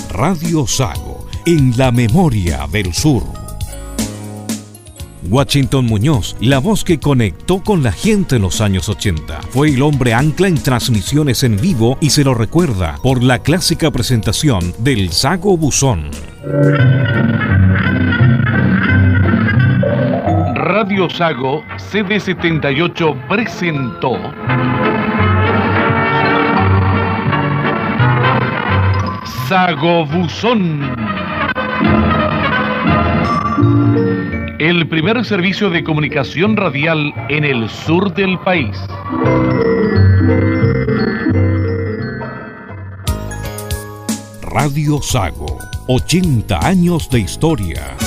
Radio 0.09 0.65
Sago, 0.65 1.27
en 1.45 1.77
la 1.77 1.91
memoria 1.91 2.67
del 2.71 2.93
sur. 2.93 3.23
Washington 5.29 5.85
Muñoz, 5.85 6.35
la 6.39 6.59
voz 6.59 6.83
que 6.83 6.99
conectó 6.99 7.61
con 7.61 7.83
la 7.83 7.91
gente 7.91 8.37
en 8.37 8.43
los 8.43 8.61
años 8.61 8.89
80. 8.89 9.41
Fue 9.49 9.69
el 9.69 9.81
hombre 9.81 10.13
ancla 10.13 10.47
en 10.47 10.55
transmisiones 10.55 11.43
en 11.43 11.57
vivo 11.57 11.97
y 11.99 12.11
se 12.11 12.23
lo 12.23 12.33
recuerda 12.33 12.97
por 13.01 13.23
la 13.23 13.39
clásica 13.39 13.91
presentación 13.91 14.73
del 14.79 15.11
Sago 15.11 15.57
Buzón. 15.57 16.11
Radio 20.85 21.09
Sago 21.09 21.63
CD78 21.77 23.27
presentó 23.27 24.19
Sago 29.47 30.05
Buzón. 30.05 30.95
El 34.59 34.87
primer 34.87 35.25
servicio 35.25 35.71
de 35.71 35.83
comunicación 35.83 36.55
radial 36.55 37.11
en 37.29 37.43
el 37.43 37.67
sur 37.67 38.13
del 38.13 38.37
país. 38.41 38.77
Radio 44.43 45.01
Sago, 45.01 45.57
80 45.87 46.63
años 46.63 47.09
de 47.09 47.21
historia. 47.21 47.97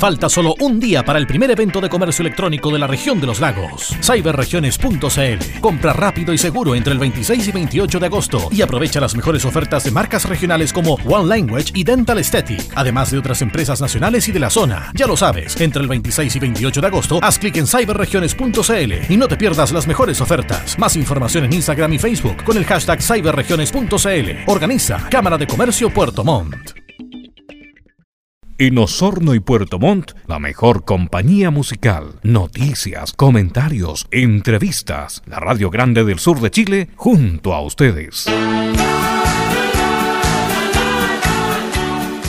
Falta 0.00 0.30
solo 0.30 0.54
un 0.60 0.80
día 0.80 1.04
para 1.04 1.18
el 1.18 1.26
primer 1.26 1.50
evento 1.50 1.78
de 1.78 1.90
comercio 1.90 2.22
electrónico 2.22 2.70
de 2.70 2.78
la 2.78 2.86
región 2.86 3.20
de 3.20 3.26
los 3.26 3.38
lagos. 3.38 3.94
Cyberregiones.cl. 4.02 5.60
Compra 5.60 5.92
rápido 5.92 6.32
y 6.32 6.38
seguro 6.38 6.74
entre 6.74 6.94
el 6.94 6.98
26 6.98 7.48
y 7.48 7.52
28 7.52 8.00
de 8.00 8.06
agosto 8.06 8.48
y 8.50 8.62
aprovecha 8.62 8.98
las 8.98 9.14
mejores 9.14 9.44
ofertas 9.44 9.84
de 9.84 9.90
marcas 9.90 10.26
regionales 10.26 10.72
como 10.72 10.94
One 11.04 11.28
Language 11.28 11.72
y 11.74 11.84
Dental 11.84 12.16
Aesthetic, 12.16 12.72
además 12.74 13.10
de 13.10 13.18
otras 13.18 13.42
empresas 13.42 13.82
nacionales 13.82 14.26
y 14.26 14.32
de 14.32 14.40
la 14.40 14.48
zona. 14.48 14.90
Ya 14.94 15.06
lo 15.06 15.18
sabes, 15.18 15.60
entre 15.60 15.82
el 15.82 15.88
26 15.88 16.34
y 16.34 16.38
28 16.38 16.80
de 16.80 16.86
agosto, 16.86 17.18
haz 17.20 17.38
clic 17.38 17.58
en 17.58 17.66
cyberregiones.cl 17.66 19.12
y 19.12 19.16
no 19.18 19.28
te 19.28 19.36
pierdas 19.36 19.70
las 19.70 19.86
mejores 19.86 20.22
ofertas. 20.22 20.78
Más 20.78 20.96
información 20.96 21.44
en 21.44 21.52
Instagram 21.52 21.92
y 21.92 21.98
Facebook 21.98 22.42
con 22.44 22.56
el 22.56 22.64
hashtag 22.64 23.02
cyberregiones.cl. 23.02 24.30
Organiza 24.46 25.10
Cámara 25.10 25.36
de 25.36 25.46
Comercio 25.46 25.90
Puerto 25.90 26.24
Montt. 26.24 26.79
En 28.60 28.76
Osorno 28.76 29.34
y 29.34 29.40
Puerto 29.40 29.78
Montt, 29.78 30.12
la 30.26 30.38
mejor 30.38 30.84
compañía 30.84 31.50
musical. 31.50 32.20
Noticias, 32.22 33.14
comentarios, 33.14 34.06
entrevistas. 34.10 35.22
La 35.24 35.40
Radio 35.40 35.70
Grande 35.70 36.04
del 36.04 36.18
Sur 36.18 36.42
de 36.42 36.50
Chile, 36.50 36.90
junto 36.94 37.54
a 37.54 37.62
ustedes. 37.62 38.26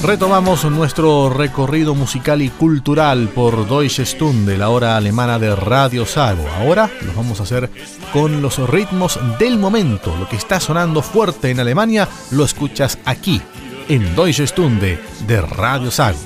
Retomamos 0.02 0.64
nuestro 0.72 1.30
recorrido 1.30 1.96
musical 1.96 2.42
y 2.42 2.48
cultural 2.48 3.28
por 3.28 3.68
Deutsche 3.68 4.06
Stunde, 4.06 4.58
la 4.58 4.70
hora 4.70 4.96
alemana 4.96 5.38
de 5.38 5.54
Radio 5.54 6.06
Sago. 6.06 6.48
Ahora 6.48 6.90
lo 7.06 7.14
vamos 7.14 7.42
a 7.42 7.44
hacer 7.44 7.70
con 8.14 8.42
los 8.42 8.58
ritmos 8.70 9.20
del 9.38 9.60
momento. 9.60 10.16
Lo 10.18 10.30
que 10.30 10.38
está 10.38 10.62
sonando 10.62 11.02
fuerte 11.02 11.50
en 11.50 11.60
Alemania 11.60 12.08
lo 12.32 12.46
escuchas 12.46 13.00
aquí, 13.04 13.42
en 13.92 14.16
Deutsche 14.16 14.48
Stunde 14.48 14.98
de 15.28 15.36
Radio 15.36 15.90
Sago. 15.90 16.18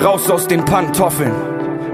Raus 0.00 0.30
aus 0.30 0.46
den 0.46 0.64
Pantoffeln, 0.64 1.34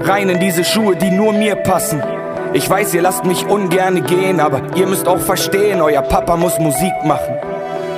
rein 0.01 0.29
in 0.29 0.39
diese 0.39 0.63
Schuhe, 0.63 0.95
die 0.95 1.09
nur 1.09 1.33
mir 1.33 1.55
passen. 1.55 2.16
Ich 2.53 2.69
weiß, 2.69 2.93
ihr 2.93 3.01
lasst 3.01 3.25
mich 3.25 3.45
ungerne 3.45 4.01
gehen, 4.01 4.39
aber 4.39 4.61
ihr 4.75 4.87
müsst 4.87 5.07
auch 5.07 5.19
verstehen, 5.19 5.81
euer 5.81 6.01
Papa 6.01 6.37
muss 6.37 6.57
Musik 6.59 6.93
machen. 7.03 7.35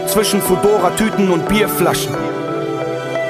Zwischen 0.08 0.42
Fudora-Tüten 0.42 1.30
und 1.32 1.48
Bierflaschen. 1.48 2.14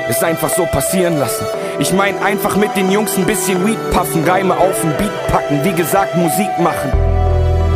Ist 0.10 0.24
einfach 0.24 0.50
so 0.50 0.66
passieren 0.66 1.20
lassen. 1.20 1.46
Ich 1.78 1.94
mein 1.94 2.22
einfach 2.24 2.56
mit 2.56 2.76
den 2.76 2.90
Jungs 2.92 3.18
ein 3.18 3.26
bisschen 3.26 3.66
Weed 3.68 3.78
puffen, 3.92 4.24
Reime 4.28 4.58
auf 4.58 4.82
den 4.82 4.96
Beat 4.98 5.28
packen, 5.28 5.64
wie 5.64 5.74
gesagt 5.74 6.16
Musik 6.16 6.58
machen. 6.60 6.92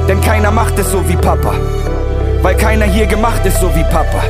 Denn 0.07 0.19
keiner 0.21 0.51
macht 0.51 0.79
es 0.79 0.91
so 0.91 1.07
wie 1.07 1.15
Papa. 1.15 1.53
Weil 2.41 2.55
keiner 2.55 2.85
hier 2.85 3.05
gemacht 3.05 3.45
ist 3.45 3.59
so 3.59 3.73
wie 3.75 3.83
Papa. 3.83 4.23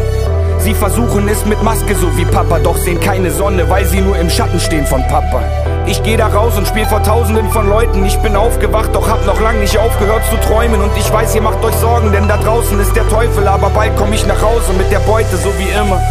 Sie 0.64 0.74
versuchen 0.74 1.28
es 1.28 1.45
mit 1.45 1.61
Maske 1.61 1.93
so 1.93 2.18
wie 2.18 2.24
Papa, 2.24 2.57
doch 2.57 2.78
sehen 2.78 2.97
keine 2.97 3.32
Sonne, 3.32 3.70
weil 3.70 3.84
sie 3.84 3.99
nur 3.99 4.18
im 4.18 4.30
Schatten 4.30 4.61
stehen 4.61 4.86
von 4.86 5.05
Papa. 5.09 5.43
Ich 5.86 6.01
geh 6.03 6.16
da 6.16 6.28
raus 6.28 6.57
und 6.57 6.66
spiel 6.66 6.86
vor 6.86 7.03
tausenden 7.03 7.49
von 7.49 7.68
Leuten. 7.68 8.05
Ich 8.05 8.18
bin 8.20 8.38
aufgewacht, 8.38 8.95
doch 8.95 9.09
hab 9.09 9.26
noch 9.26 9.41
lang 9.41 9.59
nicht 9.59 9.78
aufgehört 9.78 10.24
zu 10.30 10.38
träumen. 10.47 10.82
Und 10.82 10.91
ich 10.97 11.11
weiß, 11.11 11.36
ihr 11.36 11.41
macht 11.41 11.61
euch 11.66 11.76
Sorgen, 11.76 12.14
denn 12.14 12.30
da 12.30 12.38
draußen 12.38 12.80
ist 12.80 12.95
der 12.95 13.05
Teufel. 13.09 13.45
Aber 13.45 13.70
bald 13.72 13.91
komm 13.97 14.14
ich 14.14 14.26
nach 14.26 14.41
Hause 14.41 14.72
mit 14.78 14.89
der 14.89 14.99
Beute, 14.99 15.36
so 15.36 15.49
wie 15.57 15.68
immer. 15.78 16.01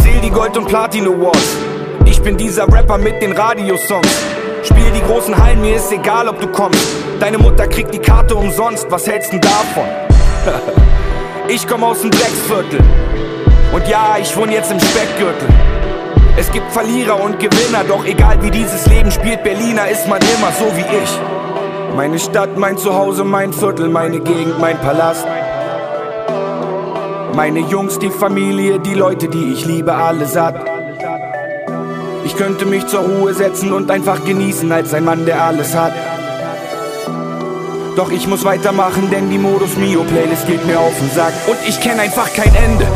Zähl 0.00 0.20
die 0.20 0.30
Gold- 0.30 0.56
und 0.56 0.68
Platin 0.68 1.08
Awards. 1.08 1.56
Ich 2.04 2.22
bin 2.22 2.36
dieser 2.36 2.72
Rapper 2.72 2.98
mit 2.98 3.20
den 3.20 3.32
Radiosongs. 3.32 4.22
Spiel 4.62 4.92
die 4.94 5.02
großen 5.02 5.36
Hallen, 5.36 5.60
mir 5.60 5.74
ist 5.74 5.90
egal, 5.90 6.28
ob 6.28 6.40
du 6.40 6.46
kommst. 6.46 6.86
Deine 7.18 7.38
Mutter 7.38 7.66
kriegt 7.66 7.92
die 7.92 7.98
Karte 7.98 8.36
umsonst, 8.36 8.86
was 8.90 9.08
hältst 9.08 9.32
du 9.32 9.40
davon? 9.40 9.88
ich 11.48 11.66
komm 11.66 11.82
aus 11.82 12.02
dem 12.02 12.12
Drecksviertel. 12.12 12.78
Und 13.72 13.86
ja, 13.86 14.16
ich 14.20 14.36
wohne 14.36 14.52
jetzt 14.52 14.72
im 14.72 14.80
Speckgürtel. 14.80 15.48
Es 16.36 16.50
gibt 16.50 16.72
Verlierer 16.72 17.20
und 17.22 17.38
Gewinner, 17.38 17.84
doch 17.86 18.04
egal 18.04 18.42
wie 18.42 18.50
dieses 18.50 18.86
Leben 18.86 19.10
spielt, 19.10 19.44
Berliner 19.44 19.88
ist 19.88 20.08
man 20.08 20.20
immer 20.36 20.50
so 20.52 20.64
wie 20.76 20.80
ich. 20.80 21.94
Meine 21.94 22.18
Stadt, 22.18 22.56
mein 22.56 22.78
Zuhause, 22.78 23.24
mein 23.24 23.52
Viertel, 23.52 23.88
meine 23.88 24.20
Gegend, 24.20 24.58
mein 24.58 24.78
Palast. 24.78 25.26
Meine 27.34 27.60
Jungs, 27.60 27.98
die 27.98 28.10
Familie, 28.10 28.80
die 28.80 28.94
Leute, 28.94 29.28
die 29.28 29.52
ich 29.52 29.64
liebe, 29.66 29.94
alle 29.94 30.26
satt. 30.26 30.56
Ich 32.24 32.36
könnte 32.36 32.66
mich 32.66 32.86
zur 32.86 33.00
Ruhe 33.00 33.34
setzen 33.34 33.72
und 33.72 33.90
einfach 33.90 34.24
genießen 34.24 34.70
als 34.72 34.94
ein 34.94 35.04
Mann, 35.04 35.26
der 35.26 35.44
alles 35.44 35.76
hat. 35.76 35.92
Doch 37.96 38.10
ich 38.10 38.26
muss 38.26 38.44
weitermachen, 38.44 39.10
denn 39.10 39.30
die 39.30 39.38
Modus 39.38 39.76
Mio 39.76 40.02
Playlist 40.04 40.46
geht 40.46 40.64
mir 40.66 40.80
auf 40.80 40.96
den 40.98 41.10
Sack. 41.10 41.32
Und 41.46 41.58
ich 41.68 41.80
kenne 41.80 42.02
einfach 42.02 42.32
kein 42.32 42.54
Ende, 42.54 42.86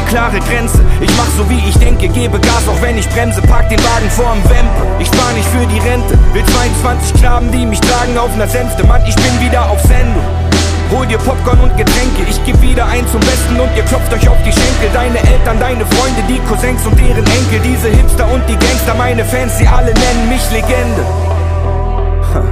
keine 0.00 0.10
klare 0.10 0.38
Grenze. 0.40 0.80
Ich 1.00 1.10
mach 1.16 1.28
so 1.36 1.48
wie 1.48 1.58
ich 1.68 1.76
denke, 1.78 2.08
gebe 2.08 2.38
Gas, 2.38 2.68
auch 2.68 2.80
wenn 2.82 2.96
ich 2.96 3.08
bremse, 3.10 3.42
pack 3.42 3.68
den 3.68 3.78
Wagen 3.80 4.10
vorm 4.10 4.42
Wempe. 4.44 4.86
Ich 4.98 5.08
spar 5.08 5.32
nicht 5.32 5.48
für 5.48 5.66
die 5.66 5.78
Rente, 5.78 6.18
will 6.32 6.44
22 6.44 7.14
Knaben, 7.20 7.50
die 7.50 7.66
mich 7.66 7.80
tragen 7.80 8.16
auf 8.18 8.34
ner 8.36 8.48
Senfte. 8.48 8.86
Mann, 8.86 9.02
ich 9.06 9.16
bin 9.16 9.40
wieder 9.40 9.68
auf 9.68 9.80
Sendung. 9.82 10.24
Hol 10.90 11.06
dir 11.06 11.18
Popcorn 11.18 11.60
und 11.60 11.76
Getränke, 11.76 12.22
ich 12.28 12.42
geb 12.44 12.60
wieder 12.60 12.84
ein 12.86 13.06
zum 13.06 13.20
Besten 13.20 13.60
und 13.60 13.70
ihr 13.76 13.84
klopft 13.84 14.12
euch 14.12 14.28
auf 14.28 14.38
die 14.44 14.52
Schenkel. 14.52 14.90
Deine 14.92 15.18
Eltern, 15.18 15.60
deine 15.60 15.86
Freunde, 15.86 16.22
die 16.28 16.40
Cousins 16.48 16.84
und 16.84 16.98
deren 16.98 17.24
Enkel, 17.26 17.60
diese 17.62 17.88
Hipster 17.88 18.28
und 18.32 18.42
die 18.48 18.56
Gangster, 18.56 18.94
meine 18.94 19.24
Fans, 19.24 19.56
sie 19.58 19.68
alle 19.68 19.92
nennen 19.94 20.28
mich 20.28 20.42
Legende. 20.50 21.04
Ha, 22.34 22.42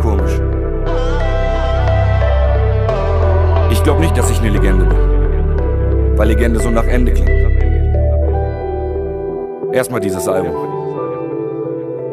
komisch. 0.00 0.40
Ich 3.70 3.82
glaub 3.82 4.00
nicht, 4.00 4.16
dass 4.16 4.30
ich 4.30 4.38
eine 4.38 4.48
Legende 4.48 4.86
bin, 4.86 5.15
weil 6.16 6.28
Legende 6.28 6.58
so 6.60 6.70
nach 6.70 6.86
Ende 6.86 7.12
klingt. 7.12 7.30
Erstmal 9.72 10.00
dieses 10.00 10.26
Album. 10.26 10.56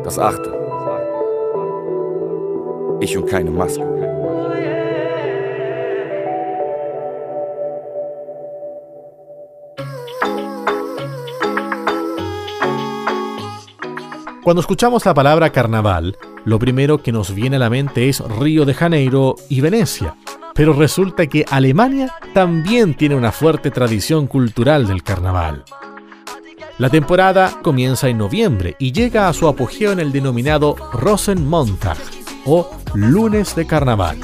Das 0.04 0.20
achte. 0.20 0.54
Ich 3.00 3.18
und 3.18 3.28
keine 3.28 3.52
Maske. 3.52 3.84
Cuando 14.44 14.60
escuchamos 14.60 15.06
la 15.06 15.14
palabra 15.14 15.52
carnaval, 15.52 16.18
lo 16.44 16.60
primero 16.60 16.98
que 16.98 17.14
nos 17.14 17.34
viene 17.34 17.56
a 17.56 17.60
la 17.60 17.70
mente 17.70 18.10
es 18.10 18.20
Río 18.20 18.66
de 18.66 18.74
Janeiro 18.74 19.36
y 19.48 19.62
Venecia. 19.62 20.18
Pero 20.54 20.74
resulta 20.74 21.28
que 21.28 21.46
Alemania 21.50 22.14
también 22.34 22.94
tiene 22.94 23.16
una 23.16 23.32
fuerte 23.32 23.72
tradición 23.72 24.28
cultural 24.28 24.88
del 24.88 25.04
carnaval. 25.04 25.64
La 26.78 26.90
temporada 26.90 27.60
comienza 27.62 28.10
en 28.10 28.18
noviembre 28.18 28.76
y 28.80 28.92
llega 28.92 29.28
a 29.28 29.34
su 29.34 29.48
apogeo 29.48 29.92
en 29.92 30.00
el 30.00 30.12
denominado 30.12 30.76
Rosenmontag 30.94 31.98
o 32.46 32.70
lunes 32.94 33.56
de 33.56 33.68
carnaval, 33.68 34.18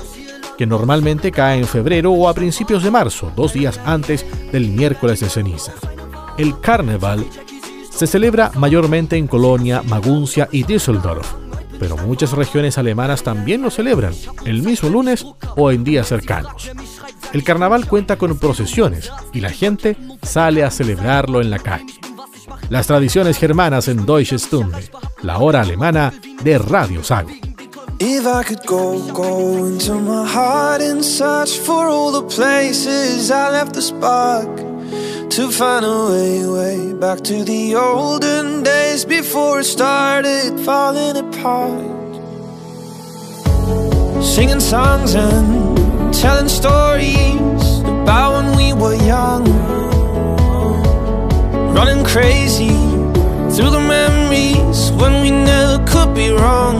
que 0.57 0.65
normalmente 0.65 1.31
cae 1.31 1.59
en 1.59 1.67
febrero 1.67 2.11
o 2.11 2.27
a 2.27 2.33
principios 2.33 2.83
de 2.83 2.91
marzo, 2.91 3.31
dos 3.35 3.53
días 3.53 3.79
antes 3.85 4.25
del 4.51 4.69
miércoles 4.69 5.19
de 5.19 5.29
ceniza. 5.29 5.73
El 6.37 6.59
carnaval 6.59 7.25
se 7.91 8.07
celebra 8.07 8.51
mayormente 8.55 9.15
en 9.15 9.27
Colonia, 9.27 9.83
Maguncia 9.83 10.49
y 10.51 10.63
Düsseldorf, 10.63 11.33
pero 11.79 11.97
muchas 11.97 12.31
regiones 12.33 12.77
alemanas 12.77 13.23
también 13.23 13.61
lo 13.61 13.71
celebran, 13.71 14.13
el 14.45 14.61
mismo 14.61 14.89
lunes 14.89 15.25
o 15.55 15.71
en 15.71 15.83
días 15.83 16.07
cercanos. 16.07 16.69
El 17.33 17.43
carnaval 17.43 17.87
cuenta 17.87 18.17
con 18.17 18.37
procesiones 18.37 19.11
y 19.33 19.39
la 19.39 19.51
gente 19.51 19.95
sale 20.21 20.63
a 20.63 20.71
celebrarlo 20.71 21.41
en 21.41 21.49
la 21.49 21.59
calle. 21.59 21.93
Las 22.69 22.87
tradiciones 22.87 23.37
germanas 23.37 23.87
en 23.87 24.05
Deutsche 24.05 24.37
Stunde, 24.37 24.89
la 25.23 25.37
hora 25.39 25.61
alemana 25.61 26.13
de 26.43 26.57
Radio 26.57 27.03
Sago. 27.03 27.29
If 28.01 28.25
I 28.25 28.43
could 28.43 28.65
go, 28.65 28.97
go 29.11 29.67
into 29.67 29.95
my 29.95 30.25
heart 30.25 30.81
and 30.81 31.03
search 31.03 31.59
for 31.59 31.87
all 31.87 32.13
the 32.13 32.23
places 32.33 33.29
I 33.29 33.51
left 33.51 33.75
spark. 33.75 34.68
To 35.29 35.51
find 35.51 35.85
a 35.85 36.07
way, 36.09 36.45
way 36.45 36.93
back 36.93 37.21
to 37.21 37.43
the 37.43 37.75
olden 37.75 38.63
days 38.63 39.05
before 39.05 39.59
it 39.59 39.65
started 39.65 40.59
falling 40.65 41.17
apart. 41.17 41.99
Singing 44.23 44.59
songs 44.59 45.15
and 45.15 46.13
telling 46.13 46.49
stories 46.49 47.79
about 48.03 48.31
when 48.35 48.57
we 48.57 48.73
were 48.73 48.95
young, 48.95 49.45
running 51.73 52.03
crazy 52.03 52.75
through 53.53 53.71
the 53.71 53.85
memories 53.97 54.91
when 54.93 55.21
we 55.21 55.31
never 55.31 55.77
could 55.87 56.13
be 56.13 56.29
wrong. 56.29 56.77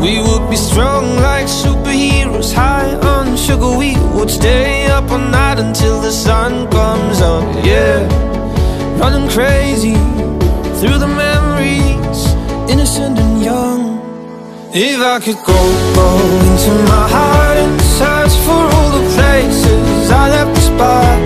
We 0.00 0.20
would 0.20 0.48
be 0.48 0.56
strong 0.56 1.04
like 1.16 1.46
superheroes, 1.46 2.52
high 2.52 2.94
on 2.94 3.17
sugar. 3.38 3.70
We 3.76 3.96
would 4.14 4.30
stay 4.30 4.86
up 4.86 5.10
all 5.10 5.18
night 5.18 5.58
until 5.58 6.00
the 6.00 6.10
sun 6.10 6.68
comes 6.70 7.20
up. 7.20 7.44
Yeah, 7.64 7.98
running 8.98 9.28
crazy 9.30 9.94
through 10.78 10.98
the 10.98 11.12
memories, 11.26 12.20
innocent 12.72 13.18
and 13.18 13.42
young. 13.42 13.80
If 14.72 15.00
I 15.00 15.18
could 15.24 15.40
go, 15.46 15.60
go 16.00 16.08
into 16.48 16.72
my 16.92 17.04
heart 17.14 17.56
and 17.64 17.80
search 17.98 18.34
for 18.44 18.62
all 18.76 18.90
the 18.98 19.04
places 19.14 20.10
I 20.10 20.24
left 20.34 20.52
the 20.56 20.64
spot 20.70 21.18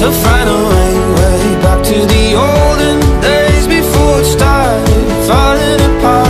to 0.00 0.06
find 0.24 0.48
a 0.58 0.60
way, 0.70 0.92
way 1.16 1.42
back 1.64 1.80
to 1.90 1.98
the 2.12 2.24
olden 2.46 2.98
days 3.22 3.66
before 3.66 4.20
it 4.20 4.28
started 4.36 5.04
falling 5.26 5.80
apart. 5.90 6.21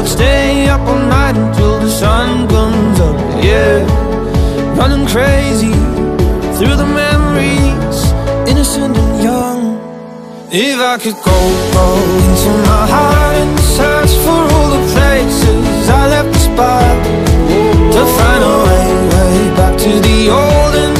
Would 0.00 0.08
stay 0.08 0.66
up 0.66 0.80
all 0.88 0.98
night 0.98 1.36
until 1.36 1.78
the 1.78 1.90
sun 1.90 2.48
comes 2.48 2.98
up. 3.00 3.16
Yeah, 3.44 3.84
running 4.78 5.06
crazy 5.06 5.74
through 6.56 6.76
the 6.82 6.88
memories, 7.04 7.98
innocent 8.50 8.96
and 8.96 9.22
young. 9.22 9.60
If 10.50 10.78
I 10.92 10.96
could 11.02 11.18
go, 11.28 11.38
go 11.76 11.86
into 12.24 12.50
my 12.70 12.84
heart 12.94 13.36
and 13.44 13.60
search 13.76 14.12
for 14.24 14.40
all 14.54 14.70
the 14.76 14.84
places 14.94 15.88
I 16.00 16.02
left 16.14 16.32
the 16.32 16.42
spot 16.48 16.96
to 17.94 18.00
find 18.16 18.42
a 18.52 18.56
way, 18.66 18.86
way 19.12 19.36
back 19.58 19.74
to 19.84 19.92
the 20.06 20.18
olden 20.30 20.99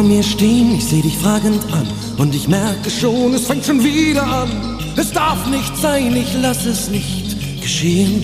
vor 0.00 0.08
mir 0.08 0.22
stehen, 0.22 0.74
ich 0.76 0.86
seh 0.86 1.02
dich 1.02 1.18
fragend 1.18 1.62
an 1.72 1.86
und 2.16 2.34
ich 2.34 2.48
merke 2.48 2.88
schon, 2.88 3.34
es 3.34 3.46
fängt 3.46 3.66
schon 3.66 3.84
wieder 3.84 4.22
an. 4.22 4.78
Es 4.96 5.12
darf 5.12 5.46
nicht 5.50 5.76
sein, 5.76 6.16
ich 6.16 6.32
lass 6.40 6.64
es 6.64 6.88
nicht 6.88 7.36
geschehen. 7.60 8.22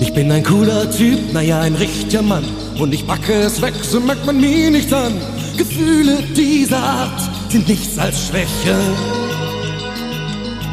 Ich 0.00 0.12
bin 0.12 0.30
ein 0.30 0.42
cooler 0.42 0.90
Typ, 0.90 1.32
naja, 1.32 1.60
ein 1.60 1.74
richtiger 1.76 2.20
Mann 2.20 2.44
und 2.78 2.92
ich 2.92 3.06
packe 3.06 3.32
es 3.32 3.62
weg, 3.62 3.72
so 3.82 4.00
merkt 4.00 4.26
man 4.26 4.38
mir 4.38 4.70
nichts 4.70 4.92
an. 4.92 5.14
Gefühle 5.56 6.18
dieser 6.36 6.82
Art 6.82 7.22
sind 7.48 7.66
nichts 7.66 7.96
als 7.96 8.26
Schwäche. 8.26 8.76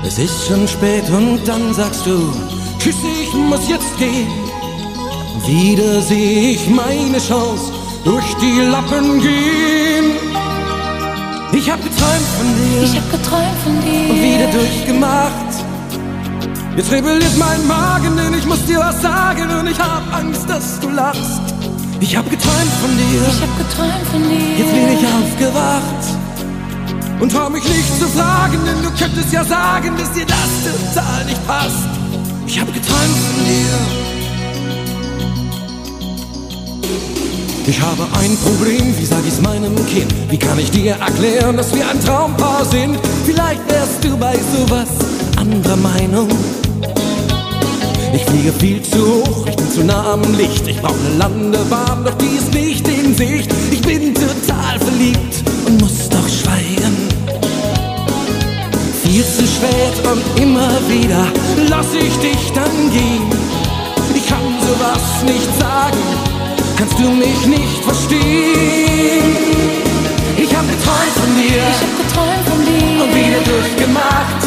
Es 0.06 0.20
ist 0.20 0.48
schon 0.48 0.68
spät 0.68 1.10
und 1.10 1.40
dann 1.46 1.74
sagst 1.74 2.06
du, 2.06 2.34
Tschüss, 2.80 2.96
ich 3.24 3.34
muss 3.34 3.70
jetzt 3.70 3.98
gehen. 3.98 4.28
Wieder 5.48 6.02
sehe 6.02 6.52
ich 6.52 6.68
meine 6.68 7.20
Chance 7.20 7.69
durch 8.04 8.36
die 8.42 8.62
Lappen 8.62 9.22
gehen. 9.22 10.06
Ich 11.52 11.70
hab 11.70 11.82
geträumt 11.84 12.30
von 12.38 12.48
dir. 12.56 12.84
Ich 12.84 12.96
hab 12.96 13.12
geträumt 13.12 13.58
von 13.64 13.82
dir. 13.82 14.10
Und 14.10 14.22
wieder 14.22 14.52
durchgemacht. 14.52 15.50
Jetzt 16.78 16.92
rebelliert 16.92 17.38
mein 17.38 17.68
Magen, 17.68 18.16
denn 18.16 18.34
ich 18.38 18.46
muss 18.46 18.66
dir 18.66 18.80
was 18.80 19.02
sagen 19.02 19.50
und 19.60 19.68
ich 19.68 19.80
hab 19.80 20.04
Angst, 20.14 20.50
dass 20.50 20.80
du 20.80 20.90
lachst. 20.90 21.42
Ich 22.00 22.16
hab 22.16 22.30
geträumt 22.30 22.74
von 22.82 22.92
dir. 22.98 23.22
Ich 23.28 23.42
hab 23.42 23.58
geträumt 23.58 24.08
von 24.12 24.24
dir. 24.24 24.58
Jetzt 24.58 24.74
bin 24.74 24.88
ich 24.98 25.06
aufgewacht. 25.06 26.20
Und 27.20 27.32
trau 27.34 27.50
mich 27.50 27.64
nicht 27.64 28.00
zu 28.00 28.08
fragen, 28.08 28.60
denn 28.66 28.82
du 28.82 28.90
könntest 28.98 29.34
ja 29.34 29.44
sagen, 29.44 29.98
dass 29.98 30.14
dir 30.14 30.26
das 30.26 30.94
total 30.94 31.26
nicht 31.26 31.46
passt. 31.46 31.90
Ich 32.48 32.60
hab 32.60 32.74
geträumt 32.74 33.18
von 33.18 33.46
dir. 33.46 34.09
Ich 37.70 37.80
habe 37.82 38.02
ein 38.20 38.36
Problem, 38.38 38.98
wie 38.98 39.06
sag 39.06 39.20
ich's 39.28 39.40
meinem 39.42 39.76
Kind? 39.86 40.12
Wie 40.32 40.40
kann 40.40 40.58
ich 40.58 40.72
dir 40.72 40.94
erklären, 40.94 41.56
dass 41.56 41.72
wir 41.72 41.88
ein 41.88 42.04
Traumpaar 42.04 42.66
sind? 42.66 42.98
Vielleicht 43.26 43.62
wärst 43.70 44.04
du 44.04 44.18
bei 44.18 44.34
sowas 44.58 44.90
anderer 45.38 45.76
Meinung. 45.76 46.28
Ich 48.12 48.26
fliege 48.26 48.52
viel 48.54 48.82
zu 48.82 48.98
hoch, 48.98 49.46
ich 49.46 49.56
bin 49.56 49.70
zu 49.70 49.84
nah 49.84 50.14
am 50.14 50.22
Licht. 50.36 50.68
Ich 50.68 50.82
brauche 50.82 50.96
eine 51.06 51.18
Landebahn, 51.18 52.06
doch 52.06 52.16
die 52.16 52.38
ist 52.38 52.52
nicht 52.56 52.88
in 52.88 53.14
Sicht. 53.14 53.52
Ich 53.70 53.82
bin 53.82 54.16
total 54.16 54.80
verliebt 54.80 55.44
und 55.68 55.80
muss 55.80 56.10
doch 56.10 56.28
schweigen. 56.28 56.98
Viel 59.04 59.24
zu 59.24 59.46
spät 59.46 60.08
und 60.12 60.42
immer 60.42 60.72
wieder 60.90 61.24
lass 61.70 61.94
ich 61.94 62.18
dich 62.18 62.52
dann 62.56 62.92
gehen. 62.92 63.30
Ich 64.16 64.28
kann 64.28 64.42
sowas 64.60 65.24
nicht 65.24 65.60
sagen, 65.60 66.39
kannst 66.80 66.98
du 66.98 67.10
mich 67.12 67.46
nicht 67.46 67.84
verstehen. 67.84 69.36
Ich 70.38 70.56
hab 70.56 70.66
geträumt 70.74 71.16
von 71.22 71.32
dir, 71.36 71.60
Ich 71.76 71.82
hab 71.84 71.94
geträumt 72.04 72.46
von 72.48 72.60
dir. 72.64 73.04
und 73.04 73.12
wieder 73.20 73.42
durchgemacht. 73.52 74.40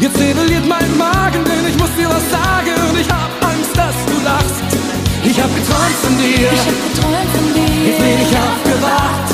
Jetzt 0.00 0.18
rebelliert 0.18 0.66
mein 0.66 0.96
Magen, 0.96 1.44
denn 1.44 1.64
ich 1.68 1.76
muss 1.76 1.92
dir 1.98 2.08
was 2.08 2.24
sagen 2.32 2.74
und 2.88 2.96
ich 2.98 3.10
hab 3.10 3.30
Angst, 3.52 3.74
dass 3.76 3.96
du 4.08 4.16
lachst. 4.24 4.64
Ich 5.22 5.36
hab 5.38 5.50
geträumt 5.54 5.98
von 6.04 6.14
dir. 6.16 6.48
Ich 6.56 6.66
hab 6.70 6.78
geträumt 6.88 7.30
von 7.36 7.46
dir. 7.52 7.80
Jetzt 7.84 8.00
bin 8.00 8.16
ich 8.24 8.32
aufgewacht. 8.46 9.28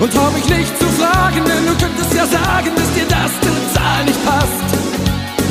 Und 0.00 0.12
trau 0.12 0.28
mich 0.32 0.48
nicht 0.58 0.74
zu 0.80 0.86
fragen, 0.98 1.42
denn 1.46 1.62
du 1.70 1.74
könntest 1.78 2.12
ja 2.18 2.26
sagen, 2.26 2.70
dass 2.74 2.90
dir 2.98 3.06
das 3.06 3.30
total 3.46 4.04
nicht 4.06 4.20
passt. 4.26 4.68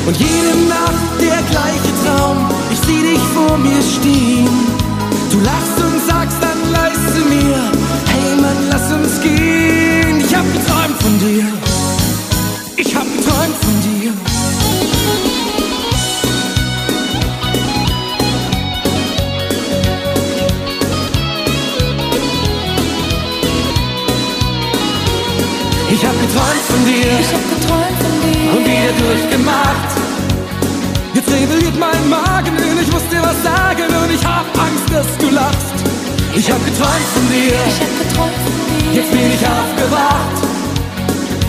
Und 0.06 0.16
jede 0.18 0.52
Nacht 0.68 1.16
der 1.18 1.40
gleiche 1.48 1.92
Traum, 2.04 2.36
ich 2.70 2.80
sieh 2.86 3.02
dich 3.08 3.24
vor 3.32 3.56
mir 3.56 3.80
stehen. 3.80 4.73
Du 5.34 5.40
lachst 5.40 5.78
und 5.82 6.00
sagst 6.06 6.38
dann 6.40 6.70
leise 6.70 7.24
mir, 7.28 7.72
hey 8.06 8.36
Mann, 8.40 8.68
lass 8.70 8.92
uns 8.92 9.20
gehen. 9.20 10.20
Ich 10.20 10.32
hab 10.32 10.44
geträumt 10.52 11.02
von 11.02 11.18
dir. 11.18 11.44
Ich 12.76 12.94
hab 12.94 13.02
geträumt 13.02 13.56
von 13.60 13.80
dir. 13.82 14.12
Ich 25.90 26.06
hab 26.06 26.20
geträumt 26.20 26.64
von 26.68 26.84
dir. 26.84 27.06
Ich 27.20 27.32
hab 27.34 27.42
geträumt 27.50 27.98
von 28.04 28.14
dir. 28.22 28.52
Und 28.56 28.64
wieder 28.64 28.92
durchgemacht. 29.04 30.03
Jetzt 31.26 31.40
rebelliert 31.40 31.78
mein 31.78 32.08
Magen 32.10 32.52
und 32.52 32.82
ich 32.82 32.92
muss 32.92 33.08
dir 33.08 33.22
was 33.22 33.40
sagen 33.42 33.88
und 33.88 34.10
ich 34.12 34.24
hab 34.26 34.44
Angst, 34.60 34.88
dass 34.92 35.06
du 35.16 35.30
lachst. 35.30 35.72
Ich 36.34 36.50
hab 36.50 36.62
geträumt 36.64 37.08
von 37.14 37.28
dir. 37.32 37.54
Ich 37.64 37.80
hab 37.80 37.92
geträumt 37.96 38.40
von 38.44 38.56
dir. 38.68 38.92
Jetzt 38.92 39.10
bin 39.10 39.32
ich 39.32 39.40
aufgewacht. 39.40 40.36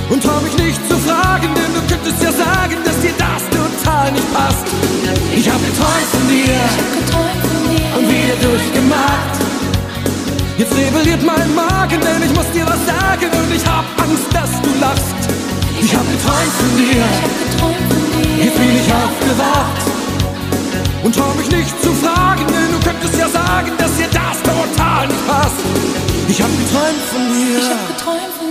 Und 0.10 0.24
trau 0.24 0.40
mich 0.40 0.56
nicht 0.58 0.80
zu 0.88 0.96
fragen, 1.00 1.50
denn 1.56 1.74
du 1.76 1.82
könntest 1.92 2.24
ja 2.24 2.32
sagen, 2.32 2.78
dass 2.86 2.98
dir 3.02 3.16
das 3.20 3.44
total 3.52 4.12
nicht 4.14 4.34
passt. 4.34 4.66
Ich 5.36 5.50
hab 5.50 5.60
geträumt 5.60 6.10
von 6.14 6.28
dir. 6.30 6.56
Ich 6.56 6.78
hab 6.80 6.92
geträumt 6.96 7.44
von 7.44 7.62
dir. 7.68 7.98
Und 7.98 8.06
wieder 8.08 8.38
durchgemacht. 8.48 9.36
Jetzt 10.58 10.72
rebelliert 10.72 11.24
mein 11.24 11.54
Magen, 11.54 12.00
denn 12.00 12.24
ich 12.24 12.34
muss 12.34 12.50
dir 12.56 12.66
was 12.66 12.80
sagen 12.86 13.28
und 13.28 13.52
ich 13.54 13.66
hab 13.66 13.84
Angst, 14.00 14.30
dass 14.32 14.52
du 14.62 14.72
lachst. 14.80 15.20
Ich 15.82 15.92
hab 15.94 16.06
geträumt 16.08 16.54
von 16.64 16.72
dir. 16.78 16.96
Ich 16.96 17.22
hab 17.28 17.34
geträumt 17.44 17.76
von 17.76 17.90
dir. 17.90 17.95
Jetzt 18.38 18.58
bin 18.58 18.76
ich 18.76 18.94
aufgewacht. 18.94 19.82
Und 21.04 21.16
trau 21.16 21.34
mich 21.36 21.50
nicht 21.50 21.82
zu 21.82 21.94
fragen, 21.94 22.46
denn 22.48 22.72
du 22.72 22.80
könntest 22.84 23.18
ja 23.18 23.30
sagen, 23.30 23.72
dass 23.78 23.96
dir 23.96 24.08
das 24.08 24.42
total 24.44 25.08
nicht 25.08 25.28
passt. 25.28 25.62
Ich 26.28 26.42
hab 26.42 26.50
geträumt 26.50 27.04
von 27.12 27.22
dir. 27.30 27.60
Ich 27.60 27.70
hab 27.70 27.98
geträumt 27.98 28.34
von 28.38 28.40
dir. 28.40 28.45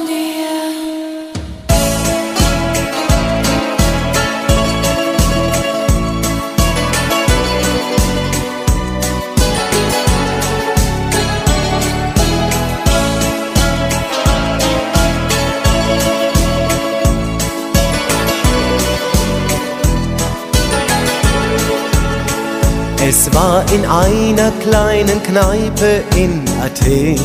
War 23.34 23.64
in 23.72 23.84
einer 23.84 24.52
kleinen 24.62 25.22
Kneipe 25.22 26.02
in 26.16 26.42
Athen. 26.62 27.18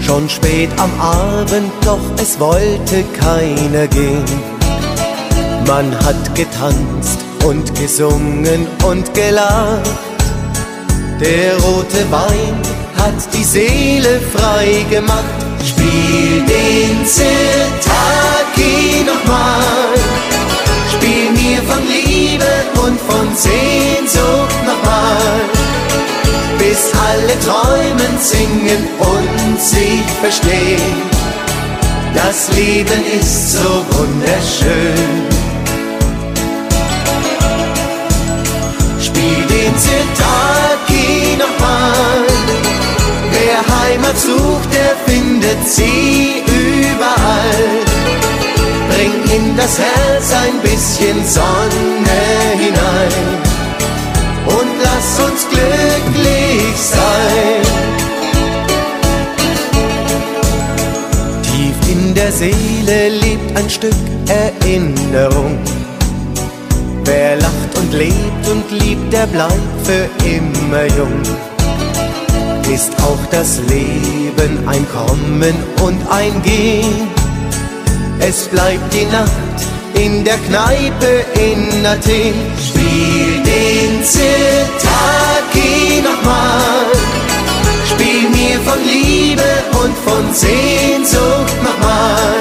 Schon 0.00 0.28
spät 0.28 0.70
am 0.78 0.90
Abend, 1.00 1.72
doch 1.84 2.00
es 2.22 2.38
wollte 2.38 3.02
keiner 3.20 3.88
gehen. 3.88 4.24
Man 5.66 5.92
hat 6.04 6.34
getanzt 6.36 7.18
und 7.44 7.74
gesungen 7.74 8.66
und 8.84 9.12
gelacht. 9.14 9.90
Der 11.20 11.56
rote 11.56 12.10
Wein 12.10 12.62
hat 12.96 13.34
die 13.34 13.44
Seele 13.44 14.20
frei 14.32 14.86
gemacht. 14.88 15.24
Spiel 15.64 16.44
den 16.46 17.04
Zirtaki 17.04 19.04
nochmal. 19.04 19.85
Und 22.86 23.00
von 23.00 23.34
Sehnsucht 23.34 24.58
nochmal. 24.64 25.40
Bis 26.58 26.92
alle 27.08 27.34
träumen, 27.40 28.18
singen 28.18 28.82
und 28.98 29.60
sich 29.60 30.06
verstehen. 30.20 31.02
Das 32.14 32.48
Leben 32.56 33.02
ist 33.20 33.52
so 33.52 33.84
wunderschön. 33.90 35.22
Spiel 39.00 39.42
den 39.54 39.74
Zitaki 39.84 41.36
nochmal. 41.38 42.24
Wer 43.32 43.58
Heimat 43.76 44.18
sucht, 44.18 44.68
der 44.72 44.96
findet 45.06 45.68
sie 45.68 46.42
überall. 46.46 47.85
Bring 48.96 49.12
in 49.36 49.54
das 49.58 49.78
Herz 49.78 50.32
ein 50.32 50.58
bisschen 50.62 51.22
Sonne 51.26 52.18
hinein 52.56 53.12
und 54.46 54.70
lass 54.82 55.20
uns 55.20 55.46
glücklich 55.50 56.76
sein. 56.76 57.62
Tief 61.42 61.90
in 61.92 62.14
der 62.14 62.32
Seele 62.32 63.10
lebt 63.10 63.54
ein 63.58 63.68
Stück 63.68 63.92
Erinnerung. 64.28 65.58
Wer 67.04 67.36
lacht 67.36 67.76
und 67.78 67.92
lebt 67.92 68.48
und 68.50 68.64
liebt, 68.70 69.12
der 69.12 69.26
bleibt 69.26 69.76
für 69.84 70.08
immer 70.24 70.86
jung. 70.96 71.20
Ist 72.72 72.92
auch 73.02 73.26
das 73.30 73.58
Leben 73.68 74.66
ein 74.66 74.86
Kommen 74.88 75.54
und 75.82 76.00
ein 76.10 76.42
Gehen. 76.42 77.25
Es 78.28 78.48
bleibt 78.48 78.92
die 78.92 79.04
Nacht 79.04 79.30
in 79.94 80.24
der 80.24 80.36
Kneipe 80.38 81.24
in 81.38 81.86
Athen. 81.86 82.34
Spiel 82.58 83.40
den 83.44 84.02
Zitaki 84.02 86.02
nochmal. 86.02 86.86
Spiel 87.88 88.28
mir 88.30 88.58
von 88.68 88.82
Liebe 88.84 89.48
und 89.80 89.96
von 89.98 90.34
Sehnsucht 90.34 91.56
nochmal. 91.62 92.34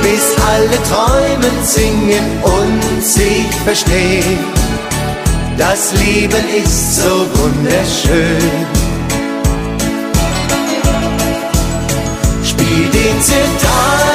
Bis 0.00 0.34
alle 0.48 0.78
träumen, 0.88 1.56
singen 1.64 2.42
und 2.42 3.04
sich 3.04 3.54
verstehen. 3.66 4.38
Das 5.58 5.92
Leben 6.02 6.44
ist 6.64 6.96
so 6.96 7.26
wunderschön. 7.34 8.66
Spiel 12.42 12.88
den 12.88 13.20
Zitaki 13.20 14.11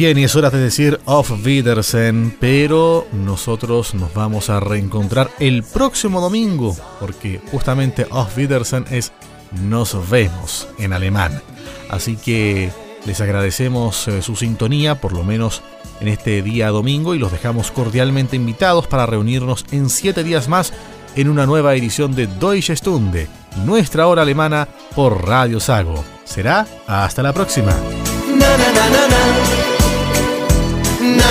Bien, 0.00 0.16
y 0.16 0.24
es 0.24 0.34
hora 0.34 0.48
de 0.48 0.58
decir 0.58 0.98
Auf 1.04 1.30
Wiedersehen, 1.44 2.34
pero 2.40 3.06
nosotros 3.12 3.92
nos 3.92 4.14
vamos 4.14 4.48
a 4.48 4.58
reencontrar 4.58 5.30
el 5.38 5.62
próximo 5.62 6.22
domingo, 6.22 6.74
porque 6.98 7.38
justamente 7.50 8.06
Auf 8.08 8.34
Wiedersehen 8.34 8.86
es 8.90 9.12
nos 9.60 10.08
vemos 10.08 10.68
en 10.78 10.94
alemán. 10.94 11.42
Así 11.90 12.16
que 12.16 12.70
les 13.04 13.20
agradecemos 13.20 14.08
eh, 14.08 14.22
su 14.22 14.36
sintonía, 14.36 15.02
por 15.02 15.12
lo 15.12 15.22
menos 15.22 15.60
en 16.00 16.08
este 16.08 16.40
día 16.40 16.70
domingo, 16.70 17.14
y 17.14 17.18
los 17.18 17.30
dejamos 17.30 17.70
cordialmente 17.70 18.36
invitados 18.36 18.86
para 18.86 19.04
reunirnos 19.04 19.66
en 19.70 19.90
siete 19.90 20.24
días 20.24 20.48
más 20.48 20.72
en 21.14 21.28
una 21.28 21.44
nueva 21.44 21.74
edición 21.74 22.14
de 22.14 22.26
Deutsche 22.26 22.74
Stunde, 22.74 23.28
nuestra 23.66 24.06
hora 24.06 24.22
alemana 24.22 24.66
por 24.96 25.28
Radio 25.28 25.60
Sago. 25.60 26.02
Será 26.24 26.66
hasta 26.86 27.22
la 27.22 27.34
próxima. 27.34 27.76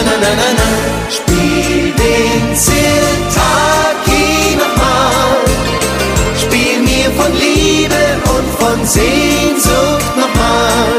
Na 0.08 0.16
na. 0.24 0.32
Na 0.42 0.50
na. 0.60 0.68
Spiel 1.10 1.94
den 2.02 2.56
Zitaki 2.56 4.28
nochmal. 4.62 5.32
Spiel 6.42 6.80
mir 6.90 7.10
von 7.20 7.32
Liebe 7.46 8.04
und 8.36 8.48
von 8.62 8.80
Sehnsucht 8.86 10.12
nochmal. 10.24 10.92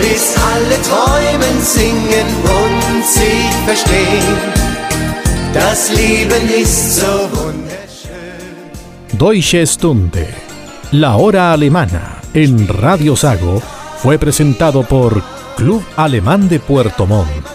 Bis 0.00 0.34
alle 0.52 0.78
träumen, 0.88 1.56
singen 1.62 2.28
und 2.60 3.04
sich 3.04 3.54
verstehen. 3.66 4.38
Das 5.52 5.90
Leben 5.90 6.48
ist 6.62 6.96
so 6.96 7.12
wunderschön. 7.36 9.18
Deutsche 9.18 9.66
Stunde, 9.66 10.26
la 10.92 11.16
hora 11.16 11.52
alemana 11.52 12.22
en 12.32 12.66
Radio 12.68 13.14
Sago, 13.16 13.62
fue 13.98 14.18
presentado 14.18 14.82
por 14.82 15.22
Club 15.56 15.82
Alemán 15.96 16.48
de 16.48 16.58
Puerto 16.58 17.06
Montt, 17.06 17.46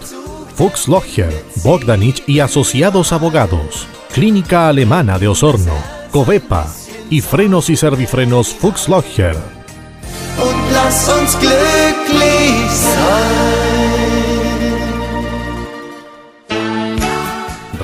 Fuchs 0.58 0.88
Logger, 0.88 1.46
Bogdanich 1.64 2.24
y 2.26 2.40
Asociados 2.40 3.14
Abogados, 3.14 3.88
Clínica 4.12 4.68
Alemana 4.68 5.20
de 5.20 5.28
Osorno, 5.28 5.76
Covepa 6.12 6.66
y 7.12 7.22
Frenos 7.22 7.70
y 7.70 7.76
Servifrenos 7.76 8.56
Fuchs 8.56 8.90
Logger. 8.90 9.36
Und 9.36 10.72
lass 10.72 11.08
uns 11.10 11.38
glücklich 11.38 12.72
sein. 12.72 13.68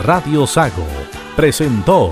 Radio 0.03 0.47
Sago 0.47 0.87
presentó 1.35 2.09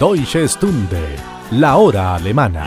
Deutsche 0.00 0.48
Stunde, 0.48 1.16
la 1.50 1.76
hora 1.76 2.14
alemana. 2.14 2.66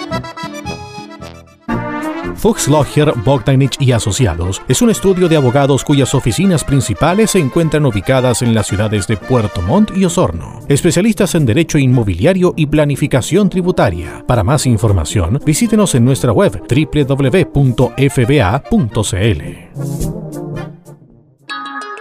Fuchs 2.41 2.67
Logger, 2.67 3.13
Bogdanich 3.23 3.75
y 3.79 3.91
Asociados 3.91 4.63
es 4.67 4.81
un 4.81 4.89
estudio 4.89 5.29
de 5.29 5.35
abogados 5.35 5.83
cuyas 5.83 6.15
oficinas 6.15 6.63
principales 6.63 7.29
se 7.29 7.37
encuentran 7.37 7.85
ubicadas 7.85 8.41
en 8.41 8.55
las 8.55 8.65
ciudades 8.65 9.05
de 9.05 9.15
Puerto 9.15 9.61
Montt 9.61 9.95
y 9.95 10.05
Osorno. 10.05 10.59
Especialistas 10.67 11.35
en 11.35 11.45
derecho 11.45 11.77
inmobiliario 11.77 12.55
y 12.57 12.65
planificación 12.65 13.47
tributaria. 13.47 14.25
Para 14.25 14.43
más 14.43 14.65
información, 14.65 15.39
visítenos 15.45 15.93
en 15.93 16.03
nuestra 16.03 16.31
web 16.31 16.63
www.fba.cl. 16.67 17.51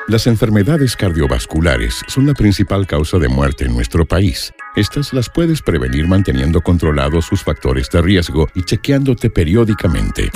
Las 0.09 0.27
enfermedades 0.27 0.97
cardiovasculares 0.97 2.01
son 2.09 2.27
la 2.27 2.33
principal 2.33 2.87
causa 2.87 3.19
de 3.19 3.29
muerte 3.29 3.67
en 3.67 3.75
nuestro 3.75 4.07
país. 4.07 4.55
Estas 4.81 5.13
las 5.13 5.29
puedes 5.29 5.61
prevenir 5.61 6.09
manteniendo 6.09 6.63
controlados 6.63 7.27
sus 7.27 7.45
factores 7.45 7.91
de 7.91 8.01
riesgo 8.01 8.49
y 8.55 8.63
chequeándote 8.63 9.29
periódicamente. 9.29 10.31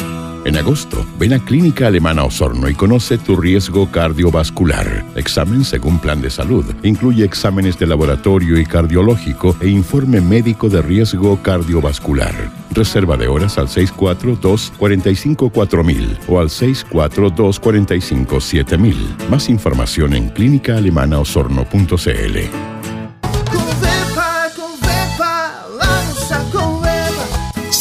En 0.45 0.59
agosto, 0.59 1.07
ven 1.18 1.32
a 1.32 1.38
Clínica 1.38 1.86
Alemana 1.86 2.24
Osorno 2.24 2.68
y 2.68 2.74
conoce 2.74 3.16
tu 3.16 3.36
riesgo 3.36 3.90
cardiovascular. 3.90 5.03
Examen 5.16 5.64
según 5.64 5.99
plan 5.99 6.20
de 6.20 6.28
salud. 6.28 6.62
Incluye 6.82 7.24
exámenes 7.24 7.78
de 7.78 7.86
laboratorio 7.86 8.61
y 8.61 8.66
cardiológico 8.66 9.57
e 9.62 9.68
informe 9.68 10.20
médico 10.20 10.68
de 10.68 10.82
riesgo 10.82 11.42
cardiovascular. 11.42 12.34
Reserva 12.70 13.16
de 13.16 13.28
horas 13.28 13.57
al 13.57 13.68
642-454000 13.68 16.18
o 16.28 16.38
al 16.38 16.51
642-457000. 16.51 19.28
Más 19.30 19.49
información 19.49 20.12
en 20.12 20.28
clínicaalemanaosorno.cl. 20.28 22.74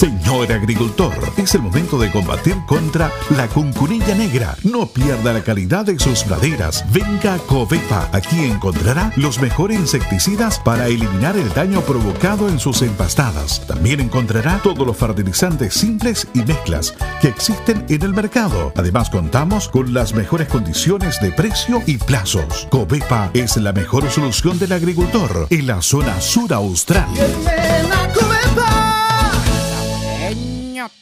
Señor 0.03 0.51
agricultor, 0.51 1.13
es 1.37 1.55
el 1.55 1.61
momento 1.61 1.97
de 1.97 2.11
combatir 2.11 2.57
contra 2.67 3.09
la 3.37 3.47
cuncunilla 3.47 4.13
negra. 4.13 4.57
No 4.63 4.85
pierda 4.85 5.31
la 5.31 5.41
calidad 5.45 5.85
de 5.85 5.97
sus 5.97 6.25
praderas. 6.25 6.83
Venga 6.91 7.35
a 7.35 7.37
Covepa. 7.37 8.09
Aquí 8.11 8.43
encontrará 8.43 9.13
los 9.15 9.39
mejores 9.39 9.79
insecticidas 9.79 10.59
para 10.59 10.87
eliminar 10.87 11.37
el 11.37 11.47
daño 11.53 11.79
provocado 11.79 12.49
en 12.49 12.59
sus 12.59 12.81
empastadas. 12.81 13.65
También 13.65 14.01
encontrará 14.01 14.59
todos 14.61 14.85
los 14.85 14.97
fertilizantes 14.97 15.73
simples 15.73 16.27
y 16.33 16.39
mezclas 16.39 16.93
que 17.21 17.29
existen 17.29 17.85
en 17.87 18.01
el 18.01 18.13
mercado. 18.13 18.73
Además, 18.75 19.09
contamos 19.09 19.69
con 19.69 19.93
las 19.93 20.13
mejores 20.13 20.49
condiciones 20.49 21.21
de 21.21 21.31
precio 21.31 21.81
y 21.87 21.95
plazos. 21.95 22.67
Covepa 22.69 23.31
es 23.33 23.55
la 23.55 23.71
mejor 23.71 24.11
solución 24.11 24.59
del 24.59 24.73
agricultor 24.73 25.47
en 25.49 25.65
la 25.65 25.81
zona 25.81 26.19
sur 26.19 26.51
austral. 26.51 27.07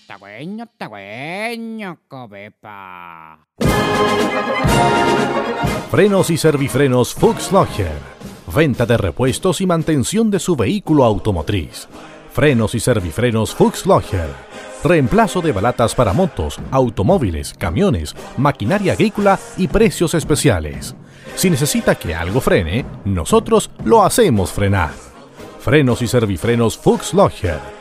Tagüeño, 0.08 0.68
tagüeño, 0.78 2.00
cobepa. 2.08 3.48
Frenos 5.90 6.30
y 6.30 6.38
servifrenos 6.38 7.14
Fuchs 7.14 7.52
Logger. 7.52 7.98
Venta 8.54 8.86
de 8.86 8.98
repuestos 8.98 9.62
y 9.62 9.66
mantención 9.66 10.30
de 10.30 10.40
su 10.40 10.56
vehículo 10.56 11.04
automotriz. 11.04 11.88
Frenos 12.32 12.76
y 12.76 12.80
servifrenos 12.80 13.56
Fuchs 13.56 13.86
Logger. 13.86 14.30
Reemplazo 14.84 15.42
de 15.42 15.52
balatas 15.52 15.96
para 15.96 16.14
motos, 16.14 16.60
automóviles, 16.72 17.54
camiones, 17.54 18.16
maquinaria 18.38 18.94
agrícola 18.94 19.40
y 19.58 19.68
precios 19.68 20.14
especiales. 20.14 20.96
Si 21.36 21.50
necesita 21.50 21.96
que 21.96 22.14
algo 22.14 22.42
frene, 22.42 22.86
nosotros 23.06 23.72
lo 23.86 24.04
hacemos 24.04 24.52
frenar. 24.52 24.92
Frenos 25.60 26.02
y 26.02 26.08
servifrenos 26.08 26.78
Fuchs 26.78 27.14
Logger 27.14 27.81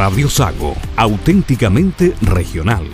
Radio 0.00 0.30
Sago, 0.30 0.74
auténticamente 0.96 2.14
regional. 2.22 2.86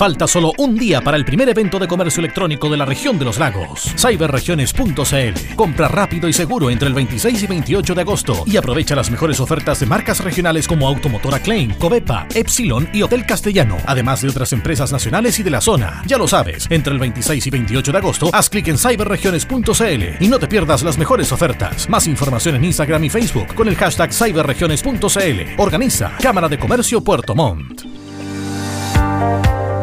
Falta 0.00 0.26
solo 0.26 0.54
un 0.56 0.76
día 0.76 1.02
para 1.02 1.18
el 1.18 1.26
primer 1.26 1.50
evento 1.50 1.78
de 1.78 1.86
comercio 1.86 2.20
electrónico 2.20 2.70
de 2.70 2.78
la 2.78 2.86
región 2.86 3.18
de 3.18 3.26
los 3.26 3.38
lagos. 3.38 3.82
Cyberregiones.cl. 3.98 5.54
Compra 5.54 5.88
rápido 5.88 6.26
y 6.26 6.32
seguro 6.32 6.70
entre 6.70 6.88
el 6.88 6.94
26 6.94 7.42
y 7.42 7.46
28 7.46 7.94
de 7.94 8.00
agosto 8.00 8.44
y 8.46 8.56
aprovecha 8.56 8.96
las 8.96 9.10
mejores 9.10 9.40
ofertas 9.40 9.78
de 9.78 9.84
marcas 9.84 10.24
regionales 10.24 10.66
como 10.66 10.88
Automotora 10.88 11.40
Klein, 11.40 11.74
Covepa, 11.74 12.26
Epsilon 12.34 12.88
y 12.94 13.02
Hotel 13.02 13.26
Castellano, 13.26 13.76
además 13.84 14.22
de 14.22 14.30
otras 14.30 14.54
empresas 14.54 14.90
nacionales 14.90 15.38
y 15.38 15.42
de 15.42 15.50
la 15.50 15.60
zona. 15.60 16.02
Ya 16.06 16.16
lo 16.16 16.26
sabes, 16.26 16.66
entre 16.70 16.94
el 16.94 16.98
26 16.98 17.48
y 17.48 17.50
28 17.50 17.92
de 17.92 17.98
agosto, 17.98 18.30
haz 18.32 18.48
clic 18.48 18.68
en 18.68 18.78
cyberregiones.cl 18.78 20.24
y 20.24 20.28
no 20.28 20.38
te 20.38 20.48
pierdas 20.48 20.82
las 20.82 20.96
mejores 20.96 21.30
ofertas. 21.30 21.90
Más 21.90 22.06
información 22.06 22.54
en 22.54 22.64
Instagram 22.64 23.04
y 23.04 23.10
Facebook 23.10 23.54
con 23.54 23.68
el 23.68 23.76
hashtag 23.76 24.14
cyberregiones.cl. 24.14 25.58
Organiza 25.58 26.12
Cámara 26.22 26.48
de 26.48 26.58
Comercio 26.58 27.04
Puerto 27.04 27.34
Montt. 27.34 27.82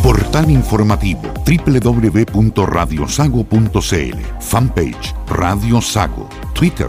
Portal 0.02 0.50
informativo 0.50 1.22
www.radiosago.cl 1.44 4.18
Fanpage 4.40 5.14
Radio 5.28 5.80
Sago 5.80 6.28
Twitter 6.54 6.88